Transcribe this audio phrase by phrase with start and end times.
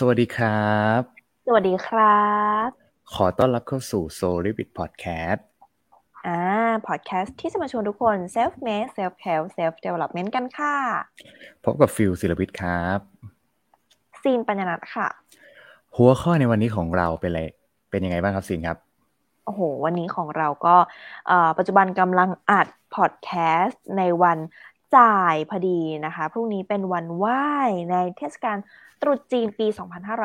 [0.00, 1.02] สวัสดีครับ
[1.46, 2.26] สวัสดีครั
[2.66, 2.68] บ
[3.14, 5.40] ขอต้อนรับเข้าสู่ Soul r i b i t Podcast
[6.26, 6.40] อ่า
[6.86, 10.76] พอดแคสต์ที่จะมาชวนทุกคน self made self care self development กันค่ะ
[11.64, 12.98] พบกับฟิลศิลวิทย์ครับ
[14.22, 15.08] ซีนปัญญนัทค่ะ
[15.96, 17.42] หัวข้อในวันนี้ของเราเป็นอะไร
[17.90, 18.78] เป็นยังไงบ้างครับซีนครับ
[19.44, 20.76] โอ้โห วันนี้ของเราก็
[21.26, 23.30] เอ่อปัจจุบันกำลังอัดพอดแค
[23.62, 24.38] สต์ในวัน
[24.96, 27.48] จ่ายพอดีนะคะ พรุ่งนี้เป็นวันไหว้
[27.90, 28.58] ในเทศกาล
[29.02, 29.66] ตรุษจีนปี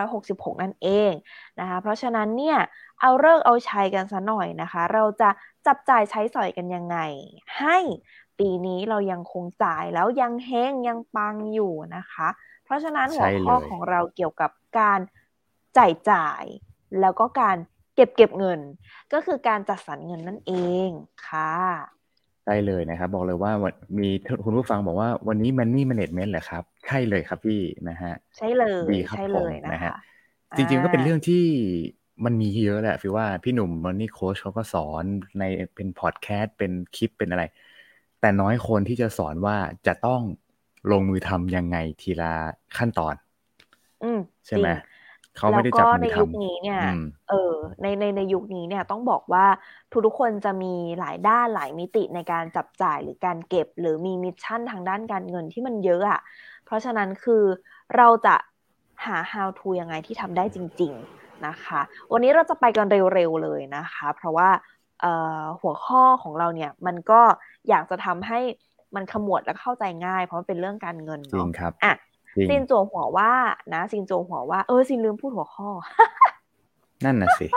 [0.01, 1.11] 2566 นั่นเอง
[1.59, 2.57] นะคะเพราะฉะนั้นเนี่ย
[3.01, 5.29] เอาเลิกเอาชัยกันซะหน่อยนะคะ เราจะ
[5.67, 6.97] จับจ่ายใช้สอยกันยังไง
[7.59, 7.77] ให้
[8.39, 12.27] ปีนี้เรายังคงจ่ายแล้วยังเฮงยังปังอยู่นะคะ
[12.65, 14.99] เพราะฉะนั้นหัวข้อของเราเกี่ยวกับการ
[15.77, 16.43] จ่ายจ่าย
[17.01, 17.57] แล้วก็การ
[17.95, 18.59] เก็บเก็บเงิน
[19.13, 20.53] ก็คือการจัดสรรเงินนั่นเอ
[20.87, 20.89] ง
[21.27, 21.53] ค่ะ
[22.47, 23.51] ได้เลยนะครับ บอกเลยว่า
[23.99, 24.07] มี
[24.45, 29.93] คุณผู้ฟังบอกว่าวันนี้ Money Management เหรอครับ ใช่เลยครับพี่นะฮะใช่เลยดีครับใช่ผเลมยนะนะฮะคะ
[30.55, 31.43] จริงๆก็เป็นเรื่องที่
[32.25, 35.05] มันมีเยอะแหละฟิวว่าพี่หนุ่มมันนี่โค้ชเขาก็สอน
[35.39, 35.43] ใน
[35.75, 37.43] เป็นพอดแคสต์เป็นคลิปเป็นอะไร
[38.19, 40.21] แต่น้อยคนที่จะสอนว่าจะต้อง
[40.91, 42.33] ลงมือทำยังไงทีละ
[42.77, 43.15] ขั้นตอน
[44.01, 44.92] อืมใช่ไหมจริง
[45.37, 49.45] เขาไม่ได้จับแล้วก็มืในอทยุคนี้เนี่ยำอืมเออ ในในในยุคนี้เนี่ยต้องบอกว่า
[50.05, 56.19] ทุกๆคนจะมีหลายด้านหลายมิติในการจับจ่ายหรือการเก็บ หรือมี mission ทางด้านการเงินที่มันเยอะอะค่ะ
[56.65, 57.43] เพราะฉะนั้นคือ
[57.95, 58.35] เราจะ
[59.05, 64.49] หา how to ยังไงที่ทำได้จริง ๆนะคะ วันนี้เราจะไปกันเร็วๆเลยนะคะ เพราะว่า
[65.01, 67.21] เอ่อหัวข้อของเราเนี่ยมันก็
[67.69, 68.39] อยากจะทำให้
[68.95, 72.12] มันขมวดและเข้าใจง่าย เพราะมันเป็นเรื่องการเงินจริงเนาะครับอะจริง
[72.49, 73.33] ซินโจวหัวว่า
[73.73, 75.69] นะซินโจวหัวว่าเออซินลืมพูดหัวข้อ
[77.05, 77.47] นั่นน่ะสิ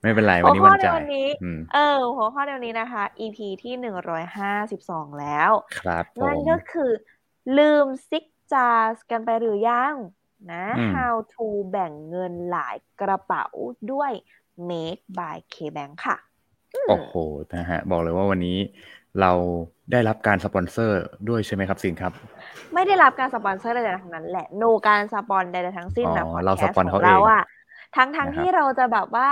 [0.00, 5.50] ไม่เป็นไรหัวันวนี้ข้อวันในจ่ายวันนี้อืมเออ หัวข้อในวันนี้นะคะ EP ที่หนึ่งร้อยห้าสิบสองแล้ว
[5.80, 6.90] ครับผนั่นมก็คือ
[7.58, 9.94] ลืมซิกจาสกันไปหรือยัง
[10.52, 13.46] นะอืม how to แบ่งเงินหลายกระเป๋า
[13.92, 14.12] ด้วย
[14.70, 16.16] make by KBank ค่ะ
[16.74, 17.14] อืมโอ้โห
[17.54, 18.58] นะฮะ บอกเลยว่าวันนี้
[19.20, 19.32] เรา
[19.92, 22.12] ได้รับการสปอนเซอร์ด้วยใช่ไหมครับสินครับ
[22.74, 27.42] ไม่ได้รับการสปอนเซอร์ใดๆทั้งนั้น แหละโนการสปอนใดๆทั้งสิ้นนะอ๋อพอดเราแคสสปอนต์ขเขาองเราเองอะ
[27.96, 29.30] ทั้งทั้งนะครับที่เราจะแบบว่า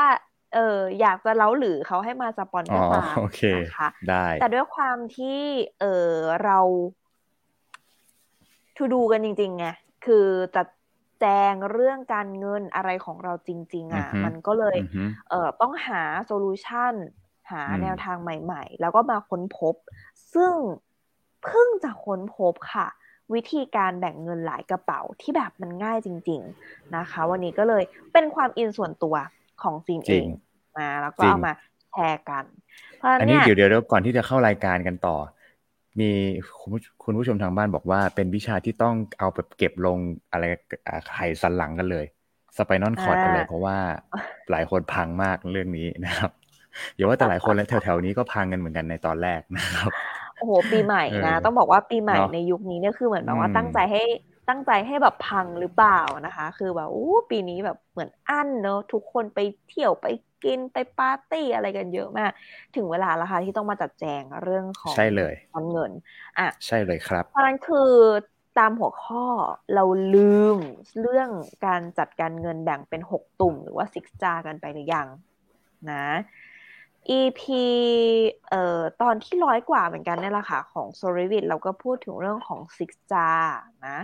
[0.55, 5.41] เอออยากจะเล้าหรือเขาให้มาสปอนอ๋ก็อตามโอเคนะคะได้แต่ด้วยความที่
[5.81, 6.13] เออ
[6.45, 6.59] เรา
[8.77, 9.67] ทูดูกันจริงๆไง
[10.07, 10.63] คือจะ
[11.21, 16.95] แจงเรื่องการเงินอะไรของเราจริง ๆ อะอือฮึมันก็เลยอือฮึเอ่อต้องหาโซลูชัน
[17.51, 19.75] หาอืมแนวทางใหม่ ๆ แล้วก็มาค้นพบ
[20.35, 20.53] ซึ่ง
[21.45, 22.89] เพิ่งจะค้นพบค่ะ
[23.35, 29.15] วิธีการแบ่งเงินหลายกระเป๋าที่แบบมันง่ายจริง ๆนะคะ วันนี้ก็เลยเป็นความอินส่วนตัว
[29.63, 30.27] ของซีนจเอริงง
[30.79, 31.53] มาแล้วก็จริงเอามา
[31.93, 32.45] แชร์กัน
[32.97, 35.17] เพราะฉะอันั้นนนี้เนี่ยเดี๋ยวเดี๋ยวก่อนที่จะเข้ารายการกันต่อ
[36.01, 36.11] มี
[36.61, 39.99] คุณผู้คุณผู้ชมทางบ้านบอกว่าเป็นวิชาที่ต้องเอาแบบเก็บลง
[40.31, 40.45] อะไร
[40.87, 42.07] อ่าไขสันหลังกันเลย
[42.57, 43.77] สไปนอลคอร์ดกันเลยเพราะว่า
[44.51, 46.31] หลายคนพังมากเรื่องนี้นะครับ
[46.95, 49.93] อย่าว่าแต่หลายคนแล้วแถวๆนี้ก็พังกันเหมือนกันในตอนแรกนะครับ
[50.37, 54.03] โอ้โหปีใหม่นะเออต้องบอกว่าปีใหม่เนอะในยุคนี้เนี่ยคือเหมือนแบบว่าอืมตั้งใจให้
[54.49, 60.07] ตั้งใจให้แบบพังหรือเปล่านะคะ คือแบบอู้ปีนี้แบบเหมือนอั้นเนอะทุกคนไปเที่ยวไป
[60.45, 62.31] กินไปปาร์ตี้อะไรกันเยอะมาก
[62.75, 65.93] ถึงเวลาแล้วค่ะที่ต้องมาจัดแจงเรื่องของใช่เลยการเงิน
[66.39, 67.91] อะใช่เลยครับเพราะฉะนั้นคือ
[68.59, 69.25] ตามหัวข้อ
[69.75, 70.59] เราลืม
[71.01, 71.31] เรื่อง
[71.67, 75.09] การจัดการเงินแบ่งเป็นหกตุ่มหรือว่าซิกจากันไปหรือยัง
[75.91, 76.05] นะ
[77.11, 77.43] EP
[78.51, 83.31] เอ่อตอนที่ร้อยกว่าเหมือนกันเนี่ยแหละค่ะของ s o r i v i t เราก็พูดถึงเรื่องของ Six j a
[83.87, 83.99] นะ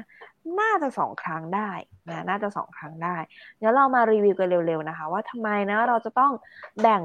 [0.60, 1.70] น่าจะสองครั้งได้
[2.08, 3.16] นะน่าจะสองครั้งได้
[3.58, 6.32] เดี๋ยวเรามารีวิวกันเร็วๆนะคะ ว่าทำไมนะเราจะต้อง
[6.80, 7.02] แบ่ง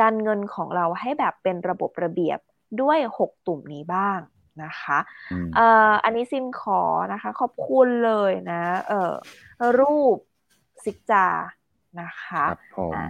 [0.00, 2.38] การเงินของเราให้แบบเป็นระบบระเบียบ
[2.80, 4.18] ด้วยหกตุ่มนี้บ้าง
[4.64, 4.98] นะคะ
[5.32, 6.80] อืมเอ่ออันนี้ซิมขอ
[7.12, 9.14] นะคะ ขอบคุณเลยนะเอ่อ
[9.80, 10.16] รูป
[10.84, 11.26] ซิกจา
[12.00, 13.06] นะคะครับผมอะ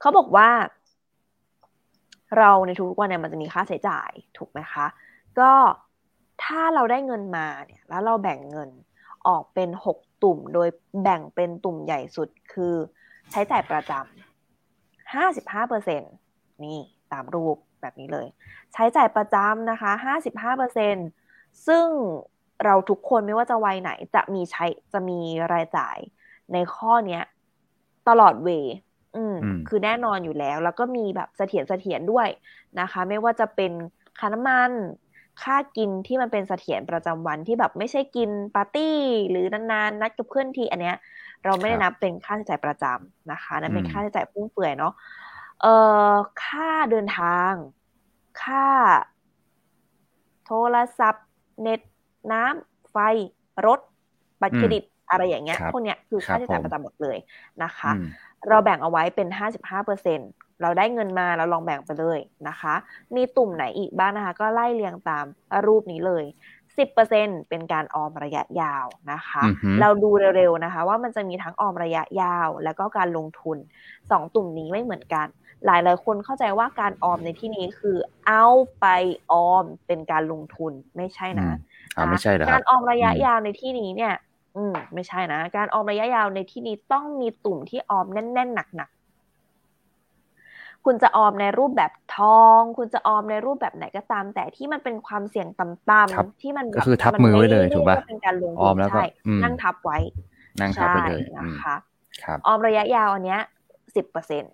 [0.00, 0.48] เขาบอกว่า
[2.38, 4.86] เราในทุกวันเนี่ยมันจะมีค่าใช้จ่ายถูกไหมคะ
[5.38, 5.52] ก็
[6.44, 8.70] ถ้าเราได้เงินมาเนี่ยแล้วเราแบ่งเงิน
[9.26, 10.68] ออกเป็นหกตุ่ม โดย
[11.02, 12.74] แบ่งเป็นตุ่มใหญ่สุดคือ
[13.30, 16.02] ใช้จ่ายประจำห้าสิบห้าเปอร์เซ็น
[16.64, 16.78] นี่
[17.12, 18.26] ตามรูปแบบนี้เลย
[18.72, 20.96] ใช้จ่ายประจำนะคะห้าสิบห้าเปอร์เซ็น
[21.66, 21.86] ซึ่ง
[22.64, 25.18] เราทุกคนไม่ว่าจะวัยไหนจะมีใช้จะมี
[25.52, 25.96] รายจ่าย
[26.52, 27.22] ในข้อเนี้ย
[28.08, 28.48] ตลอดเว
[29.16, 32.28] อืมอืมคือแน่นอนอยู่แล้ว แล้วก็มีแบบเสถียรเสถียรด้วย
[32.80, 33.72] นะคะ ไม่ว่าจะเป็น
[34.18, 34.72] ค่าน้ำมัน
[35.42, 38.96] ค่ากินที่มันเป็นเสถียรประจำวันที่แบบไม่ใช่กินปาร์ตี้
[39.30, 40.96] หรือนานๆนัดกับเพื่อนทีอันเนี้ย
[41.44, 44.92] เราไม่ได้ครับนับเป็นค่าใช้จ่ายประจำนะคะนั่นเป็นอืมค่าใช้จ่ายฟุ่มเฟือยเนาะ
[45.60, 45.74] เอ่
[46.12, 46.14] อ
[46.44, 47.52] ค่าเดินทาง
[48.42, 48.66] ค่า
[50.46, 51.26] โทรศัพท์
[51.62, 51.80] เน็ต
[52.32, 52.96] น้ำไฟ
[53.66, 53.80] รถ
[54.40, 57.16] บัตรเครดิตอะไรอย่างเงี้ยครับพวกเนี้ยคือครัค่าบใช้จ่ายผมประจำหมดเลย
[57.62, 58.02] นะคะอืม
[58.48, 60.20] เราแบ่งเอาไว้เป็นห้าสิบห้าเปอร์เซ็น
[60.62, 62.74] เราได้เงินมาเราลองแบ่งไปเลยนะคะ
[63.14, 65.24] มีตุ่มไหนอีกบ้างนะคะ ก็ไล่เรียงตาม
[65.66, 66.24] รูปนี้เลย
[66.78, 73.58] สิบเปอร์เซ็นเป็นการออมระยะยาวนะคะอือฮึเราดูเร็วๆนะคะ ว่ามันจะมีทั้งออมระยะยาวแล้วก็การลงทุน
[74.10, 75.26] สองตุ่มนี้ไม่เหมือนกัน
[75.66, 77.96] หลายหลายๆคนเข้าใจว่าการออมในที่นี้คือ
[78.26, 78.44] เอา
[78.80, 78.86] ไป
[79.32, 81.52] ออมเป็นการลงทุนไม่ใช่อืนะม
[81.96, 84.12] อ่าไม่ใช่เหรอคการับรออมระยะอืมยาวในที่นี้เนี่ย
[84.56, 95.66] อืมไม่ใช่นะ การออมระยะยาวในที่นี้ต้องมีตุ่มที่ออมแน่น ๆ หนักๆ คุณจะออมในรูปแบบทอง คุณจะออมในรูปแบบไหนก็ตาม แต่ที่มันเป็นความเสี่ยงต่
[96.16, 99.98] ครับำๆที่มันก็คือทับมือไว้เลยถูกปะมันไม่ได้เป็นการลงอทุอนมแล้วก็ใช่อืมนั่งทับไว้
[100.60, 101.76] นั่งทับไปเลยใช่อืนะมคะ
[102.24, 103.40] ครับออมระยะยาวอันเนี้ย
[103.96, 104.48] สิบเปอร์เซ็นต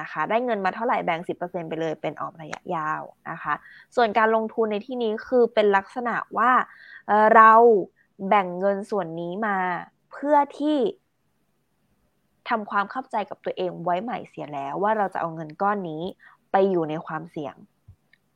[0.00, 3.54] นะคะ ได้เงินมาเท่าไหร่แบ่งสิบเปอร์เซ็นไปเลยเป็นออมระยะยาวนะคะ
[3.96, 6.50] ส่วนการลงทุนในที่นี้คือเป็นลักษณะว่า
[7.06, 7.52] เอ่อเรา
[8.28, 9.56] แบ่งเงินส่วนนี้มา
[10.12, 10.78] เพื่อที่
[12.48, 16.02] ทำความเข้าใจกับตัวเองไว้ใหม่เสียแล้วว่าเราจะเอาเงินก้อนนี้
[16.52, 17.54] ไปอยู่ในความเสี่ยง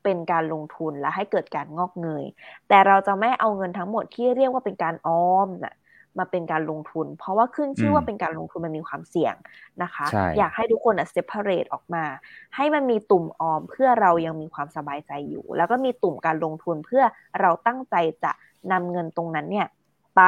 [0.04, 2.24] เป็นการลงทุนและให้เกิดการงอกเงย
[2.68, 5.74] แต่เราจะไม่เอาเงินทั้งหมดที่เรียกว่าเป็นการออมน่ะ
[6.18, 9.34] มาเป็นการลงทุน เพราะว่าขึ้นชื่อว่าเป็นการลงทุนมันมีความเสี่ยง
[9.82, 12.04] นะคะใช่อยากให้ทุกคนอะ separate ออกมา
[12.56, 17.04] ให้มันมีตุ่มออมเพื่อเรายังมีความสบายใจอยู่ แล้วก็มีตุ่มการลงทุนเพื่อ
[17.40, 18.32] เราตั้งใจจะ
[18.72, 19.66] นำเงินตรงนั้นเนี่ย
[20.16, 20.20] ไป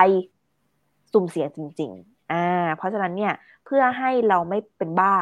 [1.12, 3.32] สุ่มเสี่ยงจริง ๆ อ่า เพราะฉะนั้นเนี่ย
[3.64, 5.14] เพื่อให้เราไม่เป็นบ้า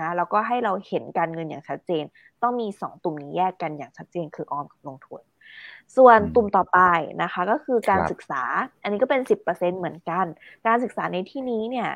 [0.00, 2.04] นะแล้วก็ให้เราเห็นการเงินอย่างชัดเจน
[2.42, 5.22] ต้องมีสองตุ่มนี้แยกกันอย่างชัดเจนคือออมกับลงทุน
[5.96, 6.78] ส่วนอืมตุ่มต่อไป
[7.22, 8.42] นะคะก็คือการครับศึกษา
[8.82, 10.26] อันนี้ก็เป็นสิบเปอร์เซ็นเหมือนกัน
[10.66, 11.88] การศึกษาในที่นี้เนี่ย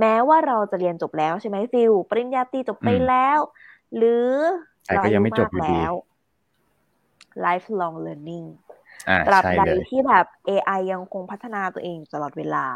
[0.00, 3.38] แม้ว่าเราจะเรียนจบแล้วใช่ไหมฟิลปริญญาตรีจบไปอืมแล้ว
[3.96, 4.28] หรือ
[4.84, 5.92] แต่ก็ยังไม่จบอยู่ดีเราาแล้ว
[7.46, 8.67] lifelong learning อ่า
[9.26, 12.66] ตราบใช่ใดเลยที่แบบ AI ยังคงพัฒนาตัวเองอยู่ตลอดเวลา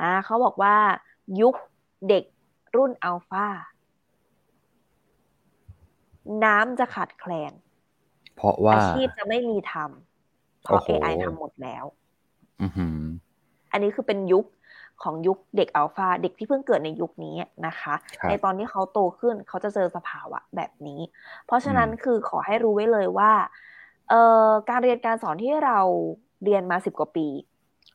[0.00, 0.76] อ่าเขาบอกว่า
[1.40, 1.54] ยุค
[2.08, 2.24] เด็ก
[2.76, 3.46] รุ่นอัลฟา
[6.44, 7.52] น้ำจะขาดแคลน
[8.36, 11.84] เพราะว่าอาชีพจะไม่มีทำเพราะโอ้โห AI ทำหมดแล้ว
[12.62, 12.98] อือหือ
[13.72, 14.46] อันนี้คือเป็นยุค
[15.02, 17.36] ของยุคเด็กอัลฟาเด็กที่เพิ่งเกิดในยุคนี้
[17.66, 21.00] นะคะครับในตอนที่เขาโตขึ้นเขาจะเจอสภาวะแบบนี้
[21.46, 23.32] เพราะฉะนั้นอืมคือขอให้รู้ไว้เลยว่า
[24.10, 25.78] เอ่อการเรียนการสอนที่เรา
[26.44, 27.26] เรียนมาสิบกว่าปี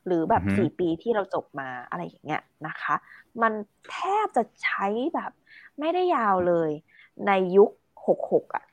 [0.06, 2.94] หรือแบบสี่ปีที่เราจบมาอะไรอย่างเงี้ยนะคะ
[3.42, 3.52] มัน
[3.90, 5.32] แทบจะใช้แบบ
[5.80, 6.70] ไม่ได้ยาวเลย
[7.26, 7.70] ในยุค
[8.06, 8.64] หกหกอะ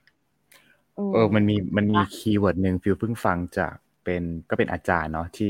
[0.97, 3.73] มเออมันมีมันมีนะ keyword หนึ่งฟิลเพิ่งฟังจาก
[4.03, 5.47] เป็นก็เป็นอาจารย์เนาะที่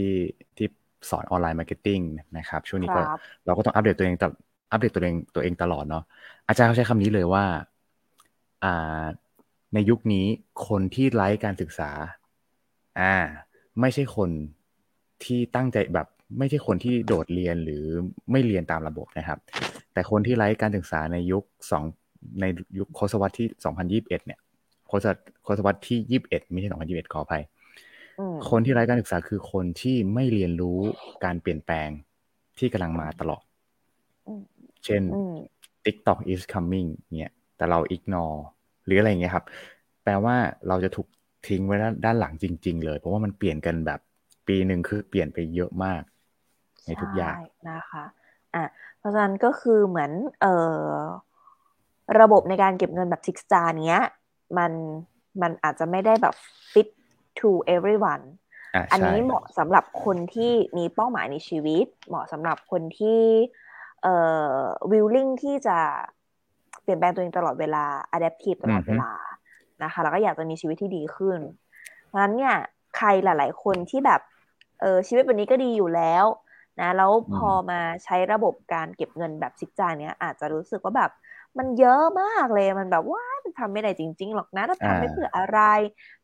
[0.57, 0.65] ที่
[1.09, 1.99] สอน online marketing
[2.37, 4.31] นะครับ ช่วงนี้ก็ครับเราก็ต้องอัปเดตตัวเองตล
[4.71, 6.01] อัปเดตตัวเองตัวเองตลอดเนาะ
[6.47, 7.43] อาจารย์เขาใช้คำนี้เลยว่า
[8.61, 8.67] อ่า
[9.73, 10.25] ในยุคนี้
[10.67, 11.91] คนที่ไร้การศึกษา
[12.99, 13.15] อ่า
[13.79, 14.29] ไม่ใช่คน
[15.23, 16.07] ที่ตั้งใจแบบ
[16.39, 17.83] ไม่ใช่คนที่โดดเรียนหรือ
[18.31, 19.39] ไม่เรียนตามระบบนะครับ
[19.93, 21.83] แต่คนที่ไร้การศึกษาในยุคสอง
[22.41, 22.45] ใน
[22.79, 24.39] ยุคทศวรรษที่สองพันยี่สิบเอ็ดเนี่ย
[24.89, 27.43] ทศวรรษทศวรรษที่ยี่สิบเอ็ดไม่ใช่สองพันยี่สิบเอ็ดขออภัย
[28.19, 30.79] อืมคนที่ไร้การศึกษาคือคนที่ไม่เรียนรู้
[31.25, 31.89] การเปลี่ยนแปลง
[32.59, 33.43] ที่กำลังมาตลอด
[34.27, 34.41] อืม
[34.85, 35.35] เช่นอืม
[35.85, 36.89] TikTok is coming
[37.19, 38.37] เนี่ย แต่เรา ignore
[38.85, 39.45] หรืออะไรอย่างเงี้ยครับ
[40.03, 40.35] แปลว่า
[40.67, 41.07] เราจะถูก
[41.43, 43.99] ทิ้งไว้ด้านด้านหลังจริง ๆ เลย เพราะว่ามันเปลี่ยนกันแบบ
[44.47, 46.01] ปีหนึ่งคือเปลี่ยนไปเยอะมาก
[46.85, 47.37] ในทุกอย่างใช่
[47.69, 48.03] นะคะ
[48.55, 48.63] อะ
[48.97, 50.11] เพราะฉะนั้นก็คือเหมือน
[50.41, 50.55] เอ่
[50.93, 50.95] อ
[52.21, 54.01] ระบบในการเก็บเงินแบบซิกจาเนี้ย
[54.57, 54.71] มัน
[55.41, 56.35] มันอาจจะไม่ได้แบบ
[56.71, 56.87] fit
[57.39, 58.25] to everyone
[58.73, 63.21] อะอันใช่นี้เหมาะสำหรับคนที่มีเป้าหมายในชีวิต เหมาะสำหรับคนที่
[64.03, 64.15] เอ่
[64.55, 64.59] อ
[64.91, 65.79] willing ที่จะ
[66.83, 67.83] เปลี่ยนแปลงตัวเองตลอดเวลา
[68.15, 69.11] adaptive ตลอดเวลา
[69.83, 71.39] นะคะ แล้วก็อยากจะมีชีวิตที่ดีขึ้น
[72.05, 72.55] เพราะฉะนั้นเนี่ย
[72.97, 74.21] ใครหลาย ๆ คนที่แบบ
[74.81, 76.25] เออชีวิตแบบนี้ก็ดีอยู่แล้ว
[76.81, 81.11] นะแล้วพอมาใช้ระบบการเก็บเงินแบบซิกจาเนี้ยอาจจะรู้สึกว่าแบบ
[81.57, 85.59] มันเยอะมากเลยมันแบบว่ามันทำไม่ได้จริง ๆ หรอกนะถ้าทำไม่เพื่ออะไร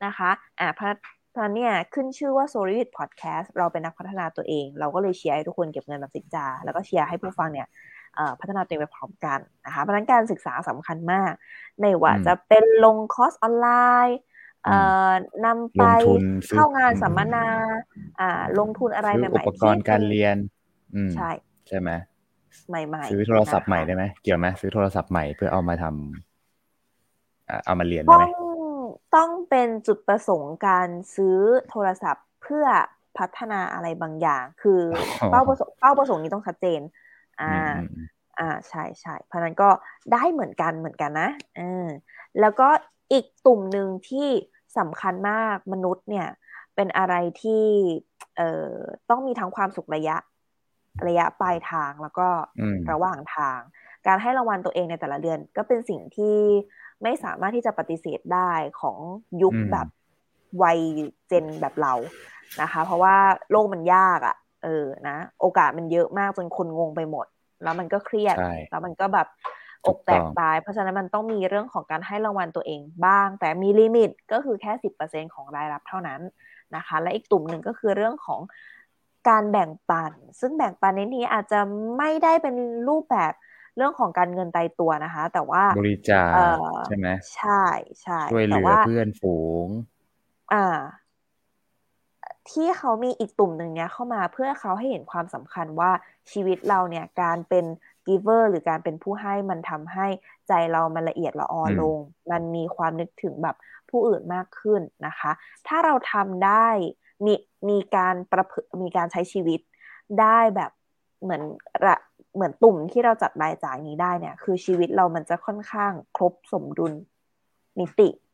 [0.05, 0.89] นะคะอ่าเพราะ
[1.31, 7.98] เพราะเนี่ยขึ้นชื่อว่า s o l i d Podcast เราเป็นนักพัฒนาตัวเอง เราก็เลยเชียร์ให้ทุกคนเก็บเงินแบบซิกจา แล้วก็เชียร์ให้ผู้ฟังเนี่ยเอ่อ
[8.39, 11.31] พัฒนาตัวเองไปพร้อมกันนะคะเพราะฉะนั้นการศึกษาสำคัญมาก
[11.79, 13.67] ไม่ว่าอืมจะเป็นลงคอร์สออนไล
[14.07, 14.17] น์
[14.65, 14.77] เอ่
[15.09, 15.11] อ
[15.45, 17.45] นำไปลงทุนซื้อเข้างานสัมมนา
[18.19, 20.37] อ่าลงทุนอะไรซื้อใหม่อุๆปกรณ์การเรียน
[20.95, 21.29] อืมใช่
[21.67, 21.89] ใช่ไหม
[22.69, 28.31] ใหม่ๆซื้อโทรศัพท์ใหม่นะคะได้ไหมเกี่ยวไหมซื้อโทรศัพท์ใหม่เพื่อเอามาทำอ่าเอามาเรียนได้ต้อไหมง
[29.15, 31.37] ต้องเป็นจุดประสงค์การซื้อ
[31.69, 32.65] โทรศัพท์เพื่อ
[33.17, 34.79] พัฒนาอะไรบางอย่าง คือ
[35.31, 36.81] เป้าประสงค์เป้าประสงค์นี้ต้องชัดเจน
[37.41, 38.07] อ่าอืมอืมอืม
[38.39, 39.69] อ่าใช่ใช่เพราะฉะนั้นก็
[40.13, 41.87] ได้เหมือนกันเหมือนกันนะเออ
[42.39, 42.67] แล้วก็
[43.11, 44.29] อีกตุ่มหนึ่งที่
[44.77, 46.27] สำคัญมากมนุษย์เนี่ย
[46.75, 47.65] เป็นอะไรที่
[48.37, 48.73] เอ่อ
[49.09, 50.17] ต้องมีทั้งความสุขระยะ
[51.07, 52.27] ระยะปลายทางแล้วก็
[52.91, 53.59] ระหว่างทาง
[54.07, 56.37] การให้รางวัลตัวเองในแต่ละเดือน ก็เป็นสิ่งที่
[57.03, 58.97] ไม่สามารถที่จะปฏิเสธได้ของ
[59.41, 59.87] ยุคแบบ
[60.63, 60.79] วัย
[61.27, 61.93] เจนแบบเรา
[62.61, 63.15] นะคะ เพราะว่า
[63.51, 67.25] โลกมันยากอะ่ะ เออนะ โอกาสมันเยอะมากจนคนงงไปหมด
[67.63, 68.35] แล้วมันก็เครียด
[68.71, 69.27] แล้วมันก็แบบ
[69.85, 76.21] อกแตกตาย เพราะฉะนั้นมันต้องมีเรื่องของการให้รางวัลตัวเองบ้าง แต่มีลิมิตก็คือแค่สิบเปอร์เซ็นของรายรับเท่านั้น
[76.75, 78.41] นะคะ และอีกตุ่มหนึ่งก็คือเรื่องของ
[79.29, 81.59] การแบ่งปัน ซึ่งแบ่งปันในนี้อาจจะ
[81.97, 82.55] ไม่ได้เป็น
[82.89, 83.33] รูปแบบ
[83.77, 87.63] เรื่องของการเงินตายตัวนะคะ แต่ว่าบริจาคใช่ไหมใช่
[88.01, 89.67] ใช่ช่วยเหลือเพื่อนฝูง
[90.53, 90.77] อ่า
[92.49, 95.91] ที่เขามีอีกตุ่มหนึ่งเนี้ยเข้ามาเพื่อเขาให้เห็นความสำคัญว่า
[96.31, 97.65] ชีวิตเราเนี่ยการเป็น
[98.07, 100.07] giver หรือการเป็นผู้ให้มันทำให้
[100.47, 101.97] ใจเรามันละเอียดละออลง
[102.31, 103.55] มันมีความนึกถึงแบบ
[103.89, 105.31] ผู้อื่นมากขึ้นนะคะ
[105.67, 106.67] ถ้าเราทำได้
[107.25, 107.33] มี
[107.69, 109.59] มีการประพฤมีการใช้ชีวิต
[110.19, 110.71] ได้แบบ
[111.21, 111.41] เหมือน
[111.85, 111.95] ระ
[112.35, 116.93] เหมือนตุ่มที่เราจัดรายจ่ายนี้ได้เนี่ย คือชีวิตเรามันจะค่อนข้างครบสมดุล
[117.79, 118.28] มิติอืม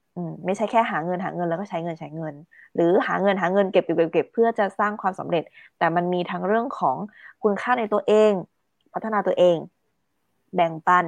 [0.45, 2.35] ไม่ใช่แค่หาเงินหาเงินแล้วก็ใช้เงินใช้เงิน
[2.75, 5.43] หรือหาเงินหาเงินเก็บเก็บเก็บเก็บเพื่อจะสร้างความสำเร็จ
[5.77, 6.97] แต่มันมีทั้งเรื่องของ
[7.43, 8.31] คุณค่าในตัวเอง
[8.93, 9.57] พัฒนาตัวเอง
[10.55, 11.05] แบ่งปัน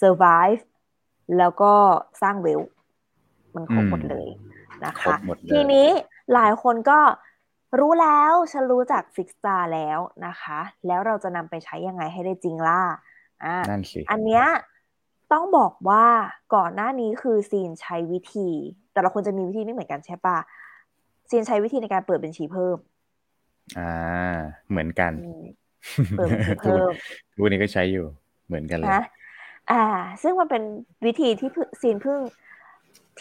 [0.00, 0.62] survive
[1.38, 1.72] แล้วก็
[2.22, 2.60] สร้างเวล
[3.54, 4.28] มันครบหมดเลย
[4.84, 5.14] นะคะ
[5.50, 5.88] ทีนี้
[6.34, 7.00] หลายคนก็
[7.78, 12.82] รู้แล้วฉันรู้จักซิกตาแล้วนะคะ แล้วเราจะนำไปใช้ยังไงให้ได้จริงล่ะ
[13.44, 13.56] อ่า
[14.10, 14.44] อันเนี้ย
[15.32, 16.06] ต้องบอกว่า
[16.54, 18.48] ก่อนหน้านี้คือซีนใช้วิธี
[18.92, 20.38] แต่ละคนจะมีวิธีไม่เหมือนกันใช่ปะ
[21.30, 22.76] ซีนใช้วิธีในการเปิดบัญชีเพิ่ม
[23.78, 23.92] อ่า
[24.70, 25.12] เหมือนกัน
[26.16, 26.88] เปิดบัญชีเพิ่ม
[27.36, 28.06] ทุกนี้ก็ใช้อยู่
[28.46, 28.88] เหมือนกันเลย
[29.70, 29.84] อ่า
[30.22, 30.62] ซึ่งมันเป็น
[31.06, 32.20] วิธีที่ซีนเพิ่ง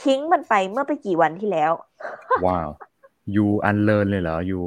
[0.02, 1.72] ทิ้งมันไปเมื่อไปกี่วันที่แล้ว
[2.46, 2.70] ว้าว
[3.36, 4.62] ยูอันเลินเลยเหรอยู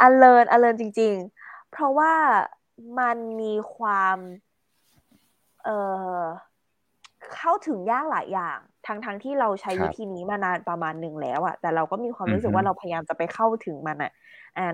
[0.00, 2.12] อันเลินอันเลินจริง ๆ เพราะว่า
[2.98, 4.16] มันมีความ
[5.64, 5.76] เอ่
[6.20, 6.22] อ
[7.34, 14.12] เข้าถึงยากหลายอย่างทั้งทั้งที่เราใช้วิธีนี้มานานประมาณหนึ่งแล้วอะแต่เราก็มีความรู้สึกว่าเราพยายามจะไปเข้าถึงมันอะ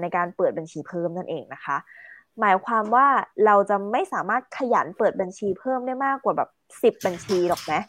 [0.02, 1.76] ในการเปิดบัญชีเพิ่มนั่นเองนะคะ
[2.40, 3.06] หมายความว่า
[3.46, 6.48] เราจะไม่สามารถขยันเปิดบัญชีเพิ่มได้มากกว่าแบบ
[6.82, 7.80] สิบบัญชีหรอกนะ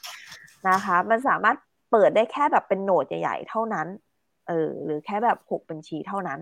[0.69, 1.57] นะคะ มันสามารถ
[1.91, 3.87] เปิดได้แค่แบบเป็นโหนดใหญ่ๆเท่านั้น
[4.47, 6.39] เออหรือแค่แบบหกบัญชีเท่านั้น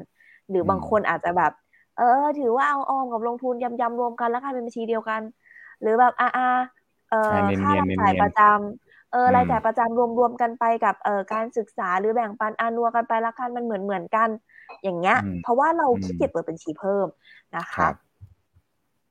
[0.50, 1.52] หรือบางคนอาจจะแบบ
[1.98, 5.22] เออ ถือว่าเอาออมกับลงทุนยำยำรวมกันแล้วกลายเป็นบัญชีเดียวกัน
[5.84, 6.50] หรือแบบอ่าอ่า
[7.12, 7.32] เออ
[7.64, 14.30] ค่ารายจ่ายประจำเออรายจ่ายประจำรวมรวมกันไปกับเออการศึกษาหรือแบ่งปันอานัวกันไปละกันมันเหมือนเหมือนกัน
[14.84, 17.08] อย่างเงี้ย เพราะว่าเราขี้เกียจเปิดบัญชีเพิ่ม
[17.58, 17.88] นะคะ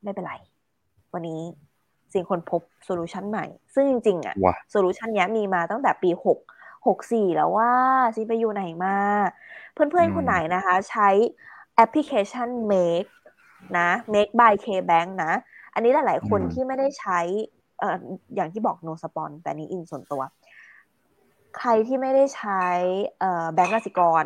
[0.02, 0.35] ไม่เป็นไร
[1.12, 1.41] วันนี้
[2.12, 4.35] ซินค้นพบ solution ใหม่ ซึ่งจริงๆอะ
[4.71, 6.38] solution นี้มีมาตั้งแต่ปีหก
[6.87, 7.73] หกสี่แล้วว่า
[8.14, 8.97] ซินไปอยู่ไหนมา
[9.73, 11.09] เพื่อนๆ คนไหนนะคะ ใช้
[11.76, 13.11] แอปพลิเคชัน Make
[13.79, 15.33] นะ Make by KBank นะ
[15.75, 17.21] อันนี้หลาย ๆ คนที่ไม่ได้ใช้
[17.79, 17.97] เอ่อ
[18.35, 20.23] อย่างที่บอก no spon แต่นี้อินส่วนตัว
[21.59, 22.62] ใครที่ไม่ได้ใช้
[23.21, 24.25] เอ่อแบงก์กสิกร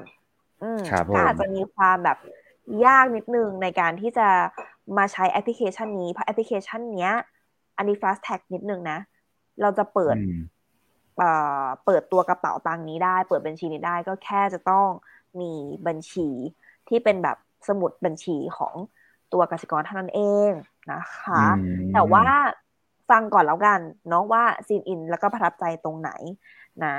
[1.15, 2.19] ก็อาจจะมีความแบบ
[2.87, 4.29] ยากนิดนึงในการที่จะ
[4.99, 7.13] มาใช้แอปพลิเคชันนี้เพราะแอปพลิเคชันเนี้ย
[7.77, 8.99] อันนี้ fast tag นิดนึงนะ
[9.63, 10.17] เราจะเปิด
[11.85, 14.89] เปิดตัวกระเป๋าตังนี้ได้ เปิดบัญชีนี้ได้ก็แค่จะต้อง
[15.41, 15.53] มี
[15.87, 16.29] บัญชี
[16.89, 17.37] ที่เป็นแบบ
[17.69, 18.75] สมุดบัญชีของ
[19.33, 20.53] ตัวกสิกรเท่านั้นเอง
[20.93, 21.45] นะคะ
[21.93, 22.27] แต่ว่า
[23.11, 26.11] ฟังก่อนแล้วกันเนาะว่าซีนอินแล้วก็ประทับใจตรงไหน
[26.85, 26.97] นะ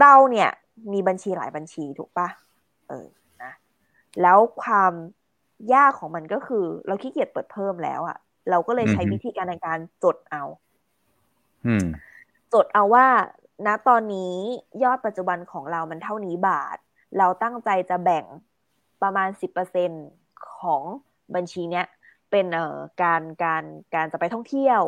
[0.00, 0.50] เราเนี่ย
[0.92, 2.28] มีบัญชีหลายบัญชีถูกปะ
[2.88, 3.06] เออ
[3.42, 3.52] นะ
[4.22, 4.92] แล้วความ
[5.74, 8.18] ยากของมันก็คือ เราขี้เกียจเปิดเพิ่มแล้วอะ
[8.50, 10.42] เราก็เลยใช้วิธีการในการจดเอา
[12.54, 13.06] จดเอาว่า
[13.66, 14.34] ณตอนนี้
[14.82, 16.76] ยอดปัจจุบันของเรามันเท่านี้บาท
[17.18, 18.24] เราตั้งใจจะแบ่ง
[19.02, 19.90] ประมาณสิบเปอร์เซ็น
[20.60, 20.82] ของ
[21.34, 21.86] บัญชีเนี้ย
[22.30, 24.80] เป็นเอ่อการการการจะไปท่องเที่ยว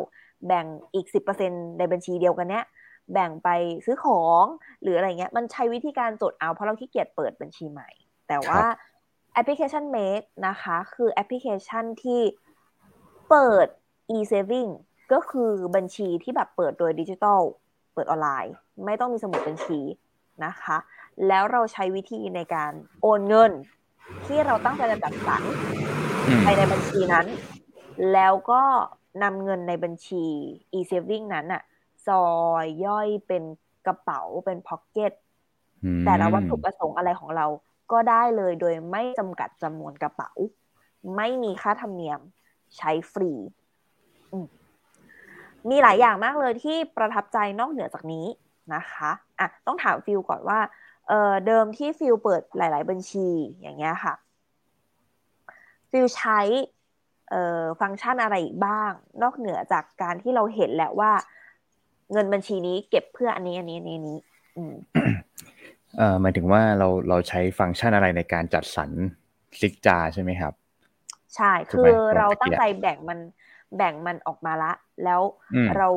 [0.47, 2.65] แบ่งอีกสิบเปอร์เซ็นต์ในบัญชีเดียวกันเนี้ย
[3.13, 3.49] แบ่งไป
[3.85, 4.45] ซื้อของ
[4.83, 7.89] หรืออะไรเงี้ยมันใช้วิธีการจดเอาเพราะเราขี้เกียจเปิดบัญชีใหม่
[8.29, 8.63] แต่ว่า
[9.35, 12.21] แอปพลิเคชัน Make นะคะ คือแอปพลิเคชันที่
[13.31, 13.69] เปิด
[14.17, 14.71] e-saving
[15.13, 17.41] ก็คือบัญชีที่แบบเปิดโดยดิจิทัล
[17.95, 18.55] เปิดออนไลน์
[18.85, 19.81] ไม่ต้องมีสมุดบัญชี
[20.45, 20.77] นะคะ
[21.29, 23.53] แล้วเราใช้วิธีในการโอนเงิน
[24.27, 25.43] ที่เราตั้งใจจะจัดสรร
[26.39, 27.27] ไปในบัญชีนั้น
[28.13, 28.63] แล้วก็
[29.23, 30.25] นำเงินในบัญชี
[30.79, 31.63] e-saving นั้นอะ
[32.07, 32.27] ซอ
[32.65, 33.43] ยย่อยเป็น
[33.87, 35.13] กระเป๋าเป็นพ็อกเก็ต
[36.05, 37.47] แต่ละวัตถุประสงค์อะไรของเรา
[37.93, 40.31] ก็ได้เลยโดยไม่จำกัดจำนวนกระเป๋า
[41.17, 42.21] ไม่มีค่าธรรมเนียม
[42.77, 43.33] ใช้ฟรี
[45.71, 48.27] มีหลายอย่างมากเลยที่ประทับใจนอกเหนือจากนี้
[48.75, 50.61] นะคะอะต้องถามฟิลก่อนว่า
[51.09, 53.29] เออเดิมที่ฟิลเปิดหลาย ๆ บัญชี
[53.61, 54.15] อย่างเงี้ยค่ะ
[55.91, 56.41] ฟิลใช้
[57.31, 58.93] เอ่อฟังก์ชันอะไรอีกบ้าง
[59.23, 61.13] นอกเหนือจากการที่เราเห็นแล้วว่า
[62.13, 64.19] เงินบัญชีนี้เก็บเพื่ออันนี้อันนี้อันนี้นี้
[64.57, 64.75] อืม
[65.97, 68.91] เอ่อหมายถึงว่าเราเราใช้ฟังก์ชันอะไรในการจัดสรร
[69.61, 70.53] ซิกจาใช่ไหมครับ
[71.37, 73.19] ใช่คือเราตั้งใจแบ่งมัน
[73.77, 74.73] แบ่งมันออกมาละ
[75.05, 75.21] แล้ว
[75.77, 75.89] เรา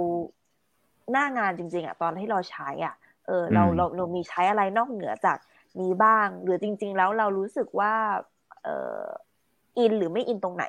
[1.12, 2.96] หน้างานจริง ๆอะตอนที่เราใช้อะ
[3.28, 5.38] เออเราเราเรามีใช้อะไรนอกเหนือจาก
[5.82, 7.94] นี้บ้าง หรือจริง ๆ แล้วเรารู้สึกว่า
[8.64, 8.68] เอ
[9.00, 9.04] อ
[9.78, 10.64] อินหรือไม่อินตรงไหน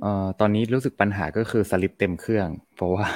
[0.00, 3.06] เอ่อตอนนี้รู้สึกปัญหาก็คือสลิปเต็มเครื่อง เพราะว่า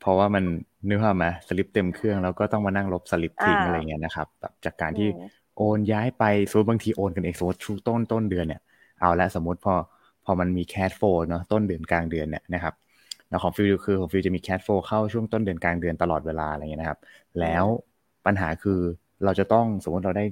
[0.00, 0.44] เพราะว่ามัน
[0.88, 5.08] นึกภาพไหมสลิปเต็มเครื่องแล้วก็ต้องมานั่งลบสลิปทิ้งอะไรเงี้ยนะครับแบบจากการที่
[5.56, 8.60] โอนย้ายไปสมมติบางทีโอนกันเองสมมติช่วงต้นต้นเดือนเนี่ย
[9.00, 9.74] เอาละสมมติพอ
[10.24, 12.74] พอมันมี cash flow เนาะต้นเดือนกลางเดือนเนี่ยนะครับ
[13.28, 17.00] แล้วของฟิลคือของฟิลจะมี cash flow เข้าช่วงต้นเดือนกลางเดือนตลอดเวลาอะไรเงี้ยนะครับ
[17.40, 17.64] แล้ว
[18.26, 18.80] ปัญหาคือ
[19.24, 20.24] เราจะต้องสมมติเราได้